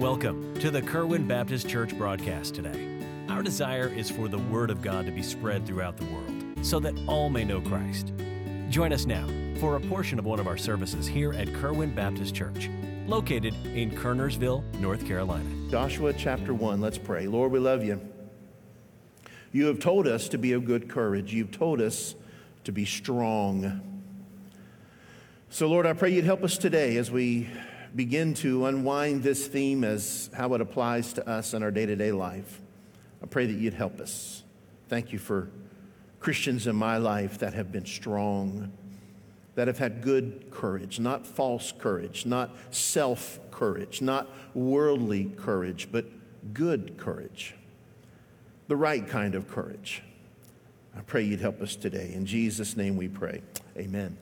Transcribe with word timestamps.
Welcome 0.00 0.54
to 0.60 0.70
the 0.70 0.80
Kerwin 0.80 1.28
Baptist 1.28 1.68
Church 1.68 1.94
broadcast 1.94 2.54
today. 2.54 3.04
Our 3.28 3.42
desire 3.42 3.88
is 3.88 4.10
for 4.10 4.28
the 4.28 4.38
Word 4.38 4.70
of 4.70 4.80
God 4.80 5.04
to 5.04 5.12
be 5.12 5.22
spread 5.22 5.66
throughout 5.66 5.98
the 5.98 6.06
world 6.06 6.42
so 6.62 6.80
that 6.80 6.94
all 7.06 7.28
may 7.28 7.44
know 7.44 7.60
Christ. 7.60 8.14
Join 8.70 8.94
us 8.94 9.04
now 9.04 9.28
for 9.58 9.76
a 9.76 9.80
portion 9.80 10.18
of 10.18 10.24
one 10.24 10.40
of 10.40 10.46
our 10.46 10.56
services 10.56 11.06
here 11.06 11.34
at 11.34 11.52
Kerwin 11.52 11.94
Baptist 11.94 12.34
Church, 12.34 12.70
located 13.06 13.54
in 13.66 13.90
Kernersville, 13.90 14.64
North 14.80 15.06
Carolina. 15.06 15.50
Joshua 15.70 16.14
chapter 16.14 16.54
1, 16.54 16.80
let's 16.80 16.96
pray. 16.96 17.26
Lord, 17.26 17.52
we 17.52 17.58
love 17.58 17.84
you. 17.84 18.00
You 19.52 19.66
have 19.66 19.80
told 19.80 20.06
us 20.06 20.30
to 20.30 20.38
be 20.38 20.52
of 20.52 20.64
good 20.64 20.88
courage. 20.88 21.34
You've 21.34 21.52
told 21.52 21.78
us 21.82 22.14
to 22.64 22.72
be 22.72 22.86
strong. 22.86 23.82
So, 25.50 25.68
Lord, 25.68 25.84
I 25.84 25.92
pray 25.92 26.08
you'd 26.08 26.24
help 26.24 26.42
us 26.42 26.56
today 26.56 26.96
as 26.96 27.10
we 27.10 27.50
begin 27.94 28.34
to 28.34 28.66
unwind 28.66 29.22
this 29.22 29.46
theme 29.46 29.84
as 29.84 30.30
how 30.34 30.54
it 30.54 30.60
applies 30.60 31.12
to 31.14 31.28
us 31.28 31.54
in 31.54 31.62
our 31.62 31.70
day 31.70 31.86
to 31.86 31.96
day 31.96 32.12
life. 32.12 32.60
I 33.22 33.26
pray 33.26 33.46
that 33.46 33.52
you'd 33.52 33.74
help 33.74 34.00
us. 34.00 34.42
Thank 34.88 35.12
you 35.12 35.18
for 35.18 35.50
Christians 36.20 36.66
in 36.66 36.76
my 36.76 36.96
life 36.96 37.38
that 37.38 37.54
have 37.54 37.72
been 37.72 37.86
strong, 37.86 38.72
that 39.54 39.68
have 39.68 39.78
had 39.78 40.02
good 40.02 40.50
courage, 40.50 41.00
not 41.00 41.26
false 41.26 41.72
courage, 41.72 42.26
not 42.26 42.54
self 42.70 43.38
courage, 43.50 44.02
not 44.02 44.28
worldly 44.54 45.26
courage, 45.36 45.88
but 45.90 46.06
good 46.54 46.96
courage, 46.96 47.54
the 48.68 48.76
right 48.76 49.06
kind 49.06 49.34
of 49.34 49.48
courage. 49.48 50.02
I 50.96 51.00
pray 51.00 51.22
you'd 51.22 51.40
help 51.40 51.60
us 51.60 51.76
today. 51.76 52.12
In 52.14 52.26
Jesus' 52.26 52.76
name 52.76 52.96
we 52.96 53.08
pray. 53.08 53.42
Amen. 53.76 54.16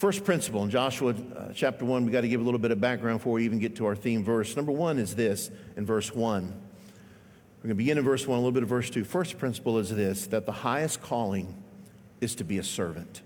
First 0.00 0.24
principle 0.24 0.64
in 0.64 0.70
Joshua 0.70 1.10
uh, 1.10 1.52
chapter 1.54 1.84
1, 1.84 2.06
we 2.06 2.10
got 2.10 2.22
to 2.22 2.28
give 2.28 2.40
a 2.40 2.44
little 2.44 2.58
bit 2.58 2.70
of 2.70 2.80
background 2.80 3.18
before 3.18 3.34
we 3.34 3.44
even 3.44 3.58
get 3.58 3.76
to 3.76 3.84
our 3.84 3.94
theme 3.94 4.24
verse. 4.24 4.56
Number 4.56 4.72
one 4.72 4.98
is 4.98 5.14
this 5.14 5.50
in 5.76 5.84
verse 5.84 6.14
1. 6.14 6.42
We're 6.42 7.62
going 7.62 7.68
to 7.68 7.74
begin 7.74 7.98
in 7.98 8.04
verse 8.04 8.26
1, 8.26 8.34
a 8.34 8.40
little 8.40 8.50
bit 8.50 8.62
of 8.62 8.68
verse 8.70 8.88
2. 8.88 9.04
First 9.04 9.36
principle 9.36 9.76
is 9.76 9.94
this 9.94 10.26
that 10.28 10.46
the 10.46 10.52
highest 10.52 11.02
calling 11.02 11.54
is 12.22 12.34
to 12.36 12.44
be 12.44 12.56
a 12.56 12.62
servant. 12.62 13.20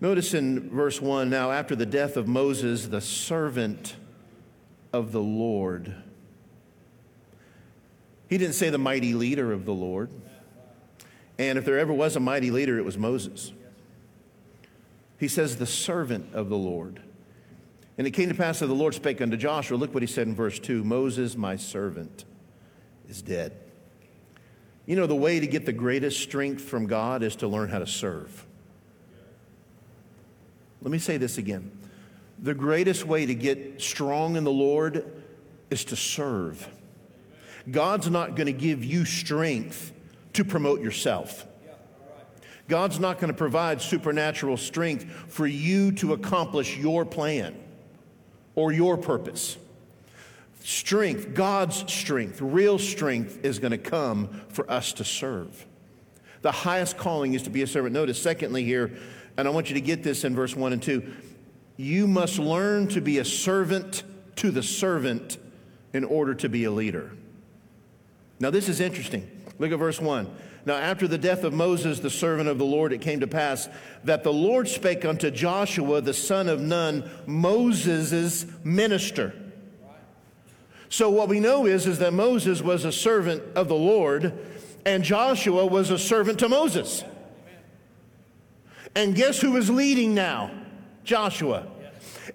Notice 0.00 0.32
in 0.32 0.70
verse 0.70 1.00
1 1.00 1.28
now, 1.28 1.50
after 1.50 1.74
the 1.74 1.84
death 1.84 2.16
of 2.16 2.28
Moses, 2.28 2.86
the 2.86 3.00
servant 3.00 3.96
of 4.92 5.10
the 5.10 5.20
Lord. 5.20 5.92
He 8.30 8.38
didn't 8.38 8.54
say 8.54 8.70
the 8.70 8.78
mighty 8.78 9.14
leader 9.14 9.52
of 9.52 9.64
the 9.64 9.74
Lord. 9.74 10.08
And 11.36 11.58
if 11.58 11.64
there 11.64 11.80
ever 11.80 11.92
was 11.92 12.14
a 12.14 12.20
mighty 12.20 12.52
leader, 12.52 12.78
it 12.78 12.84
was 12.84 12.96
Moses. 12.96 13.52
He 15.22 15.28
says, 15.28 15.54
the 15.56 15.66
servant 15.66 16.34
of 16.34 16.48
the 16.48 16.56
Lord. 16.56 17.00
And 17.96 18.08
it 18.08 18.10
came 18.10 18.28
to 18.28 18.34
pass 18.34 18.58
that 18.58 18.66
the 18.66 18.74
Lord 18.74 18.92
spake 18.92 19.20
unto 19.20 19.36
Joshua. 19.36 19.76
Look 19.76 19.94
what 19.94 20.02
he 20.02 20.08
said 20.08 20.26
in 20.26 20.34
verse 20.34 20.58
2 20.58 20.82
Moses, 20.82 21.36
my 21.36 21.54
servant, 21.54 22.24
is 23.08 23.22
dead. 23.22 23.52
You 24.84 24.96
know, 24.96 25.06
the 25.06 25.14
way 25.14 25.38
to 25.38 25.46
get 25.46 25.64
the 25.64 25.72
greatest 25.72 26.20
strength 26.20 26.64
from 26.64 26.88
God 26.88 27.22
is 27.22 27.36
to 27.36 27.46
learn 27.46 27.68
how 27.68 27.78
to 27.78 27.86
serve. 27.86 28.44
Let 30.80 30.90
me 30.90 30.98
say 30.98 31.18
this 31.18 31.38
again. 31.38 31.70
The 32.40 32.54
greatest 32.54 33.06
way 33.06 33.24
to 33.24 33.34
get 33.36 33.80
strong 33.80 34.34
in 34.34 34.42
the 34.42 34.50
Lord 34.50 35.22
is 35.70 35.84
to 35.84 35.94
serve. 35.94 36.68
God's 37.70 38.10
not 38.10 38.34
going 38.34 38.48
to 38.48 38.52
give 38.52 38.84
you 38.84 39.04
strength 39.04 39.92
to 40.32 40.44
promote 40.44 40.80
yourself. 40.80 41.46
God's 42.68 42.98
not 42.98 43.18
going 43.18 43.32
to 43.32 43.36
provide 43.36 43.82
supernatural 43.82 44.56
strength 44.56 45.04
for 45.28 45.46
you 45.46 45.92
to 45.92 46.12
accomplish 46.12 46.76
your 46.76 47.04
plan 47.04 47.54
or 48.54 48.72
your 48.72 48.96
purpose. 48.96 49.58
Strength, 50.60 51.34
God's 51.34 51.92
strength, 51.92 52.40
real 52.40 52.78
strength 52.78 53.44
is 53.44 53.58
going 53.58 53.72
to 53.72 53.78
come 53.78 54.28
for 54.48 54.70
us 54.70 54.92
to 54.94 55.04
serve. 55.04 55.66
The 56.42 56.52
highest 56.52 56.96
calling 56.96 57.34
is 57.34 57.42
to 57.42 57.50
be 57.50 57.62
a 57.62 57.66
servant. 57.66 57.94
Notice, 57.94 58.20
secondly, 58.20 58.64
here, 58.64 58.96
and 59.36 59.48
I 59.48 59.50
want 59.50 59.70
you 59.70 59.74
to 59.74 59.80
get 59.80 60.02
this 60.02 60.24
in 60.24 60.34
verse 60.34 60.54
1 60.54 60.72
and 60.72 60.82
2 60.82 61.12
you 61.76 62.06
must 62.06 62.38
learn 62.38 62.86
to 62.88 63.00
be 63.00 63.18
a 63.18 63.24
servant 63.24 64.04
to 64.36 64.50
the 64.50 64.62
servant 64.62 65.38
in 65.92 66.04
order 66.04 66.34
to 66.34 66.48
be 66.48 66.64
a 66.64 66.70
leader. 66.70 67.10
Now, 68.38 68.50
this 68.50 68.68
is 68.68 68.80
interesting. 68.80 69.28
Look 69.58 69.72
at 69.72 69.78
verse 69.78 70.00
1. 70.00 70.32
Now, 70.64 70.74
after 70.74 71.08
the 71.08 71.18
death 71.18 71.42
of 71.42 71.52
Moses, 71.52 71.98
the 71.98 72.10
servant 72.10 72.48
of 72.48 72.58
the 72.58 72.64
Lord, 72.64 72.92
it 72.92 73.00
came 73.00 73.20
to 73.20 73.26
pass 73.26 73.68
that 74.04 74.22
the 74.22 74.32
Lord 74.32 74.68
spake 74.68 75.04
unto 75.04 75.30
Joshua, 75.30 76.00
the 76.00 76.14
son 76.14 76.48
of 76.48 76.60
Nun, 76.60 77.10
Moses' 77.26 78.46
minister. 78.62 79.34
So, 80.88 81.10
what 81.10 81.28
we 81.28 81.40
know 81.40 81.66
is, 81.66 81.86
is 81.86 81.98
that 81.98 82.12
Moses 82.12 82.62
was 82.62 82.84
a 82.84 82.92
servant 82.92 83.42
of 83.56 83.66
the 83.66 83.74
Lord, 83.74 84.38
and 84.84 85.02
Joshua 85.02 85.66
was 85.66 85.90
a 85.90 85.98
servant 85.98 86.38
to 86.40 86.48
Moses. 86.48 87.02
And 88.94 89.14
guess 89.14 89.40
who 89.40 89.56
is 89.56 89.70
leading 89.70 90.14
now? 90.14 90.50
Joshua. 91.02 91.66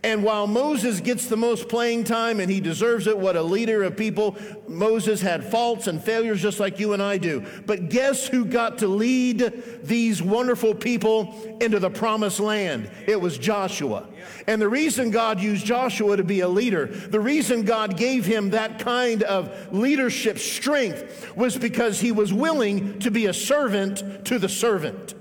And 0.04 0.24
while 0.24 0.46
Moses 0.46 1.02
gets 1.02 1.26
the 1.26 1.38
most 1.38 1.70
playing 1.70 2.04
time 2.04 2.40
and 2.40 2.52
he 2.52 2.60
deserves 2.60 3.08
it, 3.08 3.18
what 3.18 3.36
a 3.36 3.42
leader 3.42 3.84
of 3.84 3.98
people, 3.98 4.38
Moses 4.68 5.22
had 5.22 5.44
faults 5.44 5.88
and 5.88 6.02
failures 6.02 6.42
just 6.42 6.60
like 6.60 6.80
you 6.80 6.94
and 6.94 7.02
I 7.02 7.18
do. 7.18 7.44
But 7.66 7.90
guess 7.90 8.28
who 8.28 8.46
got 8.46 8.78
to 8.80 8.88
lead 8.88 9.82
these 9.84 10.22
wonderful 10.22 10.76
people 10.76 11.58
into 11.60 11.80
the 11.80 11.90
promised 11.90 12.40
land? 12.40 12.92
It 13.08 13.20
was 13.20 13.38
Joshua. 13.38 14.08
And 14.46 14.62
the 14.62 14.70
reason 14.70 15.10
God 15.10 15.42
used 15.42 15.66
Joshua 15.66 16.16
to 16.18 16.24
be 16.24 16.42
a 16.42 16.48
leader, 16.48 16.86
the 16.86 17.20
reason 17.20 17.64
God 17.64 17.98
gave 17.98 18.26
him 18.26 18.52
that 18.52 18.80
kind 18.80 19.24
of 19.24 19.74
leadership 19.74 20.38
strength 20.38 21.36
was 21.36 21.58
because 21.58 22.00
he 22.00 22.12
was 22.12 22.32
willing 22.32 23.00
to 23.00 23.10
be 23.10 23.26
a 23.26 23.34
servant 23.34 24.26
to 24.26 24.38
the 24.38 24.50
servant. 24.50 25.16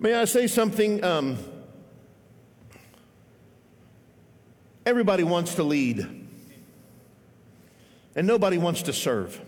May 0.00 0.14
I 0.14 0.24
say 0.24 0.48
something? 0.48 1.04
Um, 1.04 1.38
Everybody 4.84 5.22
wants 5.22 5.54
to 5.54 5.62
lead, 5.62 6.28
and 8.16 8.26
nobody 8.26 8.58
wants 8.58 8.82
to 8.82 8.92
serve. 8.92 9.40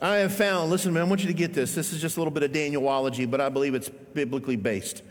I 0.00 0.16
have 0.16 0.34
found, 0.34 0.70
listen, 0.70 0.92
man, 0.92 1.02
I 1.02 1.06
want 1.06 1.22
you 1.22 1.28
to 1.28 1.34
get 1.34 1.54
this. 1.54 1.74
This 1.74 1.92
is 1.92 2.00
just 2.00 2.16
a 2.16 2.20
little 2.20 2.30
bit 2.30 2.42
of 2.42 2.52
Danielology, 2.52 3.30
but 3.30 3.40
I 3.40 3.48
believe 3.48 3.74
it's 3.74 3.88
biblically 3.88 4.56
based. 4.56 5.02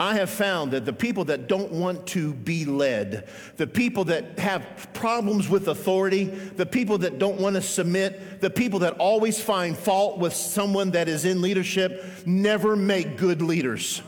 I 0.00 0.14
have 0.14 0.30
found 0.30 0.72
that 0.72 0.84
the 0.84 0.92
people 0.92 1.26
that 1.26 1.48
don't 1.48 1.70
want 1.70 2.06
to 2.08 2.34
be 2.34 2.64
led, 2.64 3.28
the 3.56 3.66
people 3.66 4.04
that 4.06 4.38
have 4.38 4.88
problems 4.92 5.48
with 5.48 5.68
authority, 5.68 6.24
the 6.24 6.66
people 6.66 6.98
that 6.98 7.18
don't 7.18 7.40
want 7.40 7.56
to 7.56 7.62
submit, 7.62 8.40
the 8.40 8.50
people 8.50 8.80
that 8.80 8.94
always 8.94 9.40
find 9.40 9.76
fault 9.78 10.18
with 10.18 10.34
someone 10.34 10.90
that 10.92 11.08
is 11.08 11.24
in 11.24 11.40
leadership, 11.40 12.04
never 12.26 12.74
make 12.74 13.16
good 13.16 13.42
leaders. 13.42 14.02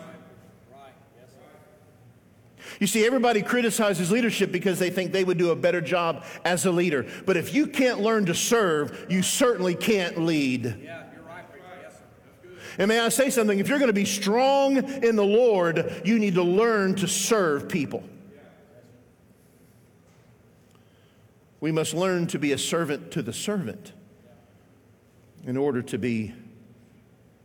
You 2.80 2.86
see, 2.86 3.06
everybody 3.06 3.42
criticizes 3.42 4.10
leadership 4.10 4.50
because 4.50 4.78
they 4.78 4.90
think 4.90 5.12
they 5.12 5.24
would 5.24 5.38
do 5.38 5.50
a 5.50 5.56
better 5.56 5.80
job 5.80 6.24
as 6.44 6.66
a 6.66 6.70
leader. 6.70 7.06
But 7.24 7.36
if 7.36 7.54
you 7.54 7.66
can't 7.66 8.00
learn 8.00 8.26
to 8.26 8.34
serve, 8.34 9.06
you 9.08 9.22
certainly 9.22 9.74
can't 9.74 10.18
lead. 10.20 10.64
Yeah, 10.64 11.04
you're 11.14 11.22
right. 11.22 11.44
And 12.78 12.88
may 12.88 13.00
I 13.00 13.08
say 13.08 13.30
something? 13.30 13.58
If 13.58 13.68
you're 13.68 13.78
going 13.78 13.88
to 13.88 13.92
be 13.92 14.04
strong 14.04 14.76
in 14.76 15.16
the 15.16 15.24
Lord, 15.24 16.02
you 16.04 16.18
need 16.18 16.34
to 16.34 16.42
learn 16.42 16.94
to 16.96 17.06
serve 17.06 17.68
people. 17.68 18.02
We 21.60 21.72
must 21.72 21.94
learn 21.94 22.26
to 22.26 22.38
be 22.38 22.52
a 22.52 22.58
servant 22.58 23.12
to 23.12 23.22
the 23.22 23.32
servant 23.32 23.92
in 25.46 25.56
order 25.56 25.80
to 25.82 25.98
be 25.98 26.34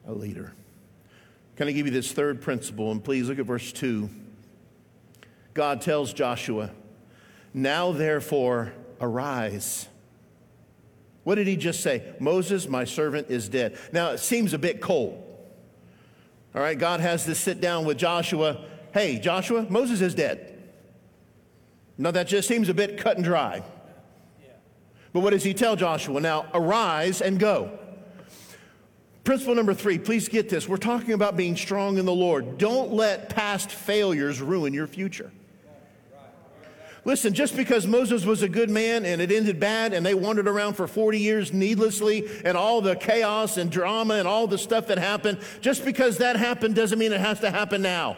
a 0.06 0.12
leader. 0.12 0.54
Can 1.56 1.68
I 1.68 1.72
give 1.72 1.86
you 1.86 1.92
this 1.92 2.12
third 2.12 2.42
principle? 2.42 2.92
And 2.92 3.04
please 3.04 3.30
look 3.30 3.40
at 3.40 3.46
verse 3.46 3.72
2. 3.72 4.10
God 5.60 5.82
tells 5.82 6.14
Joshua, 6.14 6.72
Now 7.54 7.92
therefore 7.92 8.72
arise. 9.02 9.90
What 11.26 11.36
did 11.36 11.48
he 11.48 11.58
just 11.58 11.82
say? 11.82 12.14
Moses, 12.18 12.70
my 12.70 12.86
servant, 12.86 13.30
is 13.30 13.50
dead. 13.50 13.78
Now 13.92 14.12
it 14.12 14.20
seems 14.20 14.54
a 14.54 14.58
bit 14.58 14.80
cold. 14.80 15.22
All 16.56 16.62
right, 16.62 16.80
God 16.80 17.02
has 17.02 17.26
this 17.26 17.42
sit 17.42 17.60
down 17.60 17.84
with 17.84 17.98
Joshua. 17.98 18.64
Hey, 18.94 19.20
Joshua, 19.20 19.68
Moses 19.70 20.00
is 20.00 20.16
dead. 20.16 20.64
Now 21.98 22.12
that 22.12 22.30
just 22.30 22.48
seems 22.48 22.70
a 22.70 22.74
bit 22.74 22.98
cut 22.98 23.18
and 23.18 23.26
dry. 23.26 23.62
But 25.12 25.20
what 25.20 25.32
does 25.32 25.44
he 25.44 25.54
tell 25.54 25.76
Joshua? 25.76 26.22
Now 26.22 26.46
arise 26.54 27.22
and 27.22 27.38
go. 27.38 27.78
Principle 29.26 29.56
number 29.56 29.74
three, 29.74 30.00
please 30.00 30.30
get 30.30 30.48
this. 30.48 30.70
We're 30.70 30.78
talking 30.78 31.12
about 31.12 31.36
being 31.36 31.58
strong 31.58 31.98
in 31.98 32.06
the 32.06 32.16
Lord. 32.16 32.58
Don't 32.58 32.94
let 32.94 33.28
past 33.28 33.72
failures 33.72 34.42
ruin 34.42 34.74
your 34.74 34.88
future. 34.88 35.34
Listen, 37.10 37.34
just 37.34 37.58
because 37.58 37.88
Moses 37.88 38.24
was 38.24 38.44
a 38.44 38.48
good 38.48 38.70
man 38.70 39.04
and 39.04 39.20
it 39.20 39.32
ended 39.32 39.60
bad 39.60 39.94
and 39.94 40.06
they 40.06 40.14
wandered 40.14 40.48
around 40.48 40.76
for 40.76 40.88
40 40.88 41.18
years 41.18 41.52
needlessly 41.52 42.24
and 42.46 42.56
all 42.56 42.82
the 42.82 42.96
chaos 42.96 43.58
and 43.58 43.72
drama 43.72 44.14
and 44.14 44.28
all 44.28 44.46
the 44.46 44.60
stuff 44.60 44.86
that 44.86 45.00
happened, 45.00 45.40
just 45.60 45.84
because 45.84 46.20
that 46.20 46.36
happened 46.36 46.76
doesn't 46.76 47.00
mean 47.00 47.12
it 47.12 47.20
has 47.20 47.40
to 47.40 47.50
happen 47.50 47.82
now. 47.82 48.16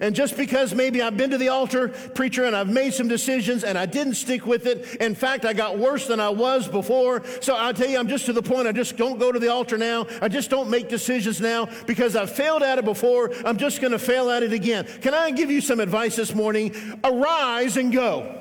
And 0.00 0.14
just 0.14 0.36
because 0.36 0.74
maybe 0.74 1.02
I've 1.02 1.16
been 1.16 1.30
to 1.30 1.38
the 1.38 1.48
altar, 1.48 1.88
preacher, 1.88 2.44
and 2.44 2.54
I've 2.54 2.68
made 2.68 2.94
some 2.94 3.08
decisions 3.08 3.64
and 3.64 3.78
I 3.78 3.86
didn't 3.86 4.14
stick 4.14 4.46
with 4.46 4.66
it. 4.66 4.96
In 5.00 5.14
fact, 5.14 5.44
I 5.44 5.52
got 5.52 5.78
worse 5.78 6.06
than 6.06 6.20
I 6.20 6.30
was 6.30 6.68
before. 6.68 7.22
So 7.40 7.56
I 7.56 7.72
tell 7.72 7.88
you, 7.88 7.98
I'm 7.98 8.08
just 8.08 8.26
to 8.26 8.32
the 8.32 8.42
point, 8.42 8.66
I 8.66 8.72
just 8.72 8.96
don't 8.96 9.18
go 9.18 9.32
to 9.32 9.38
the 9.38 9.48
altar 9.48 9.78
now. 9.78 10.06
I 10.20 10.28
just 10.28 10.50
don't 10.50 10.70
make 10.70 10.88
decisions 10.88 11.40
now 11.40 11.68
because 11.86 12.16
I've 12.16 12.30
failed 12.30 12.62
at 12.62 12.78
it 12.78 12.84
before. 12.84 13.32
I'm 13.44 13.56
just 13.56 13.80
going 13.80 13.92
to 13.92 13.98
fail 13.98 14.30
at 14.30 14.42
it 14.42 14.52
again. 14.52 14.86
Can 15.00 15.14
I 15.14 15.30
give 15.30 15.50
you 15.50 15.60
some 15.60 15.80
advice 15.80 16.16
this 16.16 16.34
morning? 16.34 16.74
Arise 17.04 17.76
and 17.76 17.92
go. 17.92 18.40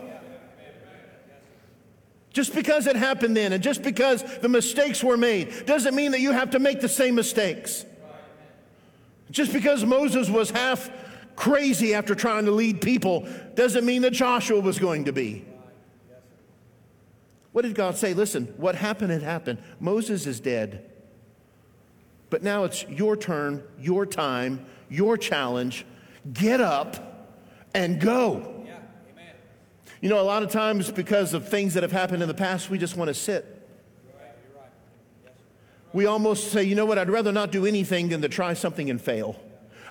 Just 2.34 2.56
because 2.56 2.88
it 2.88 2.96
happened 2.96 3.38
then 3.38 3.54
and 3.54 3.62
just 3.62 3.84
because 3.84 4.24
the 4.40 4.50
mistakes 4.50 5.04
were 5.04 5.18
made 5.18 5.68
doesn't 5.68 5.96
mean 5.96 6.12
that 6.12 6.20
you 6.20 6.32
have 6.32 6.50
to 6.52 6.60
make 6.60 6.82
the 6.82 6.90
same 6.90 7.14
mistakes. 7.14 7.86
Just 9.30 9.54
because 9.54 9.86
Moses 9.86 10.30
was 10.30 10.50
half 10.50 10.90
crazy 11.36 11.94
after 11.94 12.16
trying 12.16 12.46
to 12.46 12.52
lead 12.52 12.82
people 12.82 13.28
doesn't 13.56 13.86
mean 13.86 14.02
that 14.04 14.14
Joshua 14.14 14.60
was 14.60 14.80
going 14.80 15.06
to 15.06 15.14
be. 15.14 15.46
What 17.52 17.62
did 17.62 17.76
God 17.76 17.96
say? 17.96 18.14
Listen, 18.14 18.54
what 18.58 18.76
happened 18.76 19.12
had 19.12 19.22
happened. 19.22 19.60
Moses 19.80 20.26
is 20.26 20.40
dead. 20.40 20.90
But 22.30 22.42
now 22.42 22.64
it's 22.64 22.84
your 22.90 23.16
turn, 23.16 23.64
your 23.80 24.08
time, 24.08 24.66
your 24.90 25.18
challenge. 25.18 25.86
Get 26.34 26.60
up 26.60 27.30
and 27.76 28.02
go. 28.02 28.66
You 30.02 30.10
know, 30.10 30.20
a 30.20 30.24
lot 30.24 30.44
of 30.44 30.52
times 30.52 30.92
because 30.92 31.34
of 31.34 31.48
things 31.48 31.76
that 31.76 31.84
have 31.84 31.92
happened 31.92 32.22
in 32.24 32.28
the 32.28 32.34
past, 32.34 32.70
we 32.70 32.78
just 32.78 32.98
want 32.98 33.08
to 33.08 33.14
sit. 33.14 33.46
We 35.94 36.08
almost 36.08 36.52
say, 36.52 36.64
you 36.64 36.74
know 36.74 36.86
what, 36.86 36.98
I'd 36.98 37.10
rather 37.10 37.32
not 37.32 37.52
do 37.52 37.68
anything 37.68 38.10
than 38.10 38.22
to 38.22 38.28
try 38.28 38.56
something 38.56 38.90
and 38.90 39.00
fail. 39.00 39.40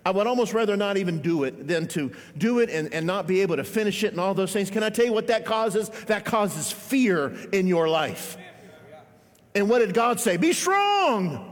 I 0.04 0.10
would 0.10 0.26
almost 0.26 0.52
rather 0.52 0.76
not 0.76 0.96
even 0.96 1.20
do 1.20 1.44
it 1.44 1.68
than 1.68 1.86
to 1.88 2.12
do 2.36 2.58
it 2.58 2.70
and, 2.70 2.92
and 2.92 3.06
not 3.06 3.26
be 3.26 3.40
able 3.42 3.56
to 3.56 3.64
finish 3.64 4.02
it 4.02 4.12
and 4.12 4.20
all 4.20 4.34
those 4.34 4.52
things. 4.52 4.70
Can 4.70 4.82
I 4.82 4.90
tell 4.90 5.04
you 5.04 5.12
what 5.12 5.28
that 5.28 5.44
causes? 5.44 5.88
That 6.06 6.24
causes 6.24 6.72
fear 6.72 7.32
in 7.52 7.66
your 7.66 7.88
life. 7.88 8.36
And 9.54 9.68
what 9.68 9.78
did 9.78 9.94
God 9.94 10.18
say? 10.18 10.36
Be 10.36 10.52
strong. 10.52 11.51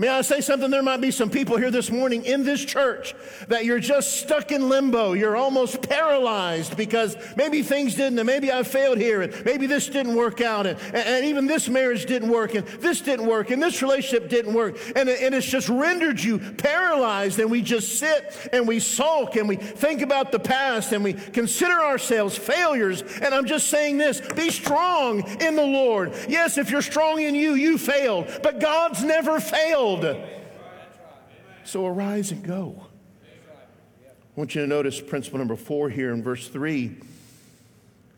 May 0.00 0.06
I 0.06 0.22
say 0.22 0.40
something? 0.40 0.70
There 0.70 0.80
might 0.80 1.00
be 1.00 1.10
some 1.10 1.28
people 1.28 1.56
here 1.56 1.72
this 1.72 1.90
morning 1.90 2.24
in 2.24 2.44
this 2.44 2.64
church 2.64 3.16
that 3.48 3.64
you're 3.64 3.80
just 3.80 4.20
stuck 4.20 4.52
in 4.52 4.68
limbo. 4.68 5.14
You're 5.14 5.36
almost 5.36 5.82
paralyzed 5.88 6.76
because 6.76 7.16
maybe 7.36 7.62
things 7.62 7.96
didn't, 7.96 8.16
and 8.16 8.26
maybe 8.26 8.52
I 8.52 8.62
failed 8.62 8.98
here, 8.98 9.22
and 9.22 9.44
maybe 9.44 9.66
this 9.66 9.88
didn't 9.88 10.14
work 10.14 10.40
out, 10.40 10.68
and, 10.68 10.78
and 10.94 11.24
even 11.24 11.46
this 11.48 11.68
marriage 11.68 12.06
didn't 12.06 12.28
work, 12.28 12.54
and 12.54 12.64
this 12.80 13.00
didn't 13.00 13.26
work, 13.26 13.50
and 13.50 13.60
this 13.60 13.82
relationship 13.82 14.28
didn't 14.30 14.54
work, 14.54 14.78
and, 14.94 15.08
and 15.08 15.34
it's 15.34 15.46
just 15.46 15.68
rendered 15.68 16.22
you 16.22 16.38
paralyzed, 16.38 17.40
and 17.40 17.50
we 17.50 17.60
just 17.60 17.98
sit 17.98 18.36
and 18.52 18.68
we 18.68 18.78
sulk 18.78 19.34
and 19.34 19.48
we 19.48 19.56
think 19.56 20.02
about 20.02 20.30
the 20.30 20.38
past 20.38 20.92
and 20.92 21.02
we 21.02 21.12
consider 21.12 21.80
ourselves 21.80 22.36
failures. 22.36 23.02
And 23.02 23.34
I'm 23.34 23.46
just 23.46 23.68
saying 23.68 23.98
this 23.98 24.20
be 24.20 24.50
strong 24.50 25.28
in 25.40 25.56
the 25.56 25.66
Lord. 25.66 26.12
Yes, 26.28 26.56
if 26.56 26.70
you're 26.70 26.82
strong 26.82 27.20
in 27.20 27.34
you, 27.34 27.54
you 27.54 27.78
failed, 27.78 28.28
but 28.44 28.60
God's 28.60 29.02
never 29.02 29.40
failed. 29.40 29.87
So 31.64 31.86
arise 31.86 32.32
and 32.32 32.42
go. 32.42 32.86
I 34.04 34.40
want 34.40 34.54
you 34.54 34.62
to 34.62 34.66
notice 34.66 35.00
principle 35.00 35.38
number 35.38 35.56
four 35.56 35.90
here 35.90 36.12
in 36.12 36.22
verse 36.22 36.48
three. 36.48 36.96